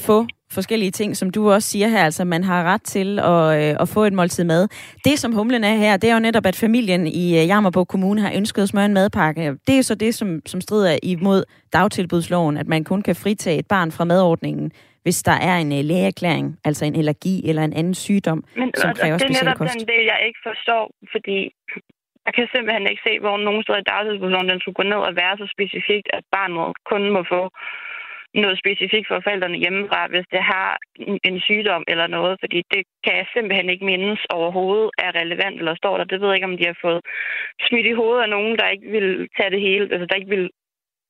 [0.01, 3.77] få forskellige ting, som du også siger her, altså man har ret til at, øh,
[3.81, 4.69] at få et måltid mad.
[5.05, 8.21] Det, som humlen er her, det er jo netop, at familien i øh, Jammerborg Kommune
[8.21, 9.41] har ønsket at smøre en madpakke.
[9.67, 13.59] Det er jo så det, som, som strider imod dagtilbudsloven, at man kun kan fritage
[13.59, 14.73] et barn fra madordningen,
[15.03, 18.95] hvis der er en uh, lægeerklæring, altså en allergi eller en anden sygdom, Men, som
[18.95, 21.39] kræver det er netop den del, jeg ikke forstår, fordi
[22.27, 25.13] jeg kan simpelthen ikke se, hvor nogen steder i dagtilbudsloven den skulle gå ned og
[25.23, 27.43] være så specifikt, at barnet kun må få
[28.43, 30.71] noget specifikt for forældrene hjemmefra, hvis det har
[31.29, 35.75] en sygdom eller noget, fordi det kan jeg simpelthen ikke mindes overhovedet er relevant eller
[35.75, 36.05] står der.
[36.05, 37.01] Det ved jeg ikke, om de har fået
[37.69, 40.51] smidt i hovedet af nogen, der ikke vil tage det hele, altså der ikke vil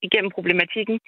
[0.02, 0.98] igennem problematikken.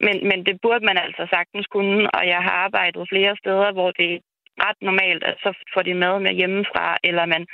[0.00, 3.90] Men, men det burde man altså sagtens kunne, og jeg har arbejdet flere steder, hvor
[3.90, 4.20] det er
[4.66, 7.46] ret normalt, at så får de mad med hjemmefra, eller man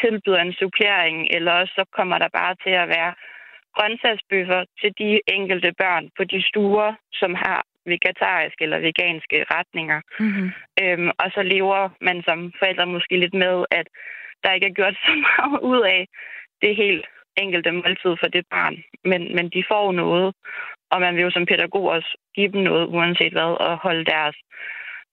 [0.00, 3.12] tilbyder en supplering, eller også så kommer der bare til at være
[3.76, 7.60] grøntsagsbøffer til de enkelte børn på de stuer, som har
[7.94, 10.00] vegetariske eller veganske retninger.
[10.20, 10.48] Mm-hmm.
[10.82, 13.86] Øhm, og så lever man som forældre måske lidt med, at
[14.42, 16.08] der ikke er gjort så meget ud af
[16.62, 17.06] det helt
[17.36, 18.76] enkelte måltid for det barn.
[19.04, 20.34] Men, men de får noget,
[20.90, 24.36] og man vil jo som pædagog også give dem noget, uanset hvad, og holde deres,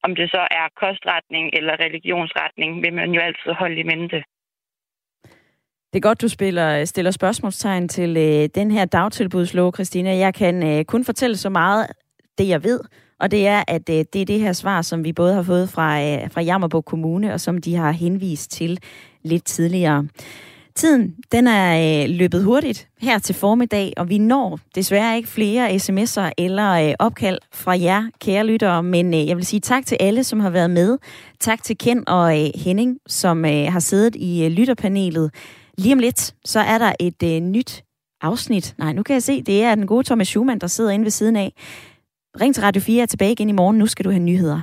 [0.03, 4.23] om det så er kostretning eller religionsretning, vil man jo altid holde i mente.
[5.93, 10.17] Det er godt, du spiller, øh, stiller spørgsmålstegn til øh, den her dagtilbudslov, Christina.
[10.17, 11.87] Jeg kan øh, kun fortælle så meget,
[12.37, 12.79] det jeg ved,
[13.19, 15.69] og det er, at øh, det er det her svar, som vi både har fået
[15.69, 18.79] fra, øh, fra Jammerborg Kommune, og som de har henvist til
[19.23, 20.07] lidt tidligere.
[20.75, 25.69] Tiden, den er øh, løbet hurtigt her til formiddag, og vi når desværre ikke flere
[25.75, 29.97] sms'er eller øh, opkald fra jer, kære lyttere, men øh, jeg vil sige tak til
[29.99, 30.97] alle, som har været med.
[31.39, 35.31] Tak til Ken og øh, Henning, som øh, har siddet i øh, lytterpanelet.
[35.77, 37.83] Lige om lidt, så er der et øh, nyt
[38.21, 38.75] afsnit.
[38.77, 41.11] Nej, nu kan jeg se, det er den gode Thomas Schumann, der sidder inde ved
[41.11, 41.53] siden af.
[42.41, 43.77] Ring til Radio 4 er tilbage igen i morgen.
[43.77, 44.61] Nu skal du have nyheder.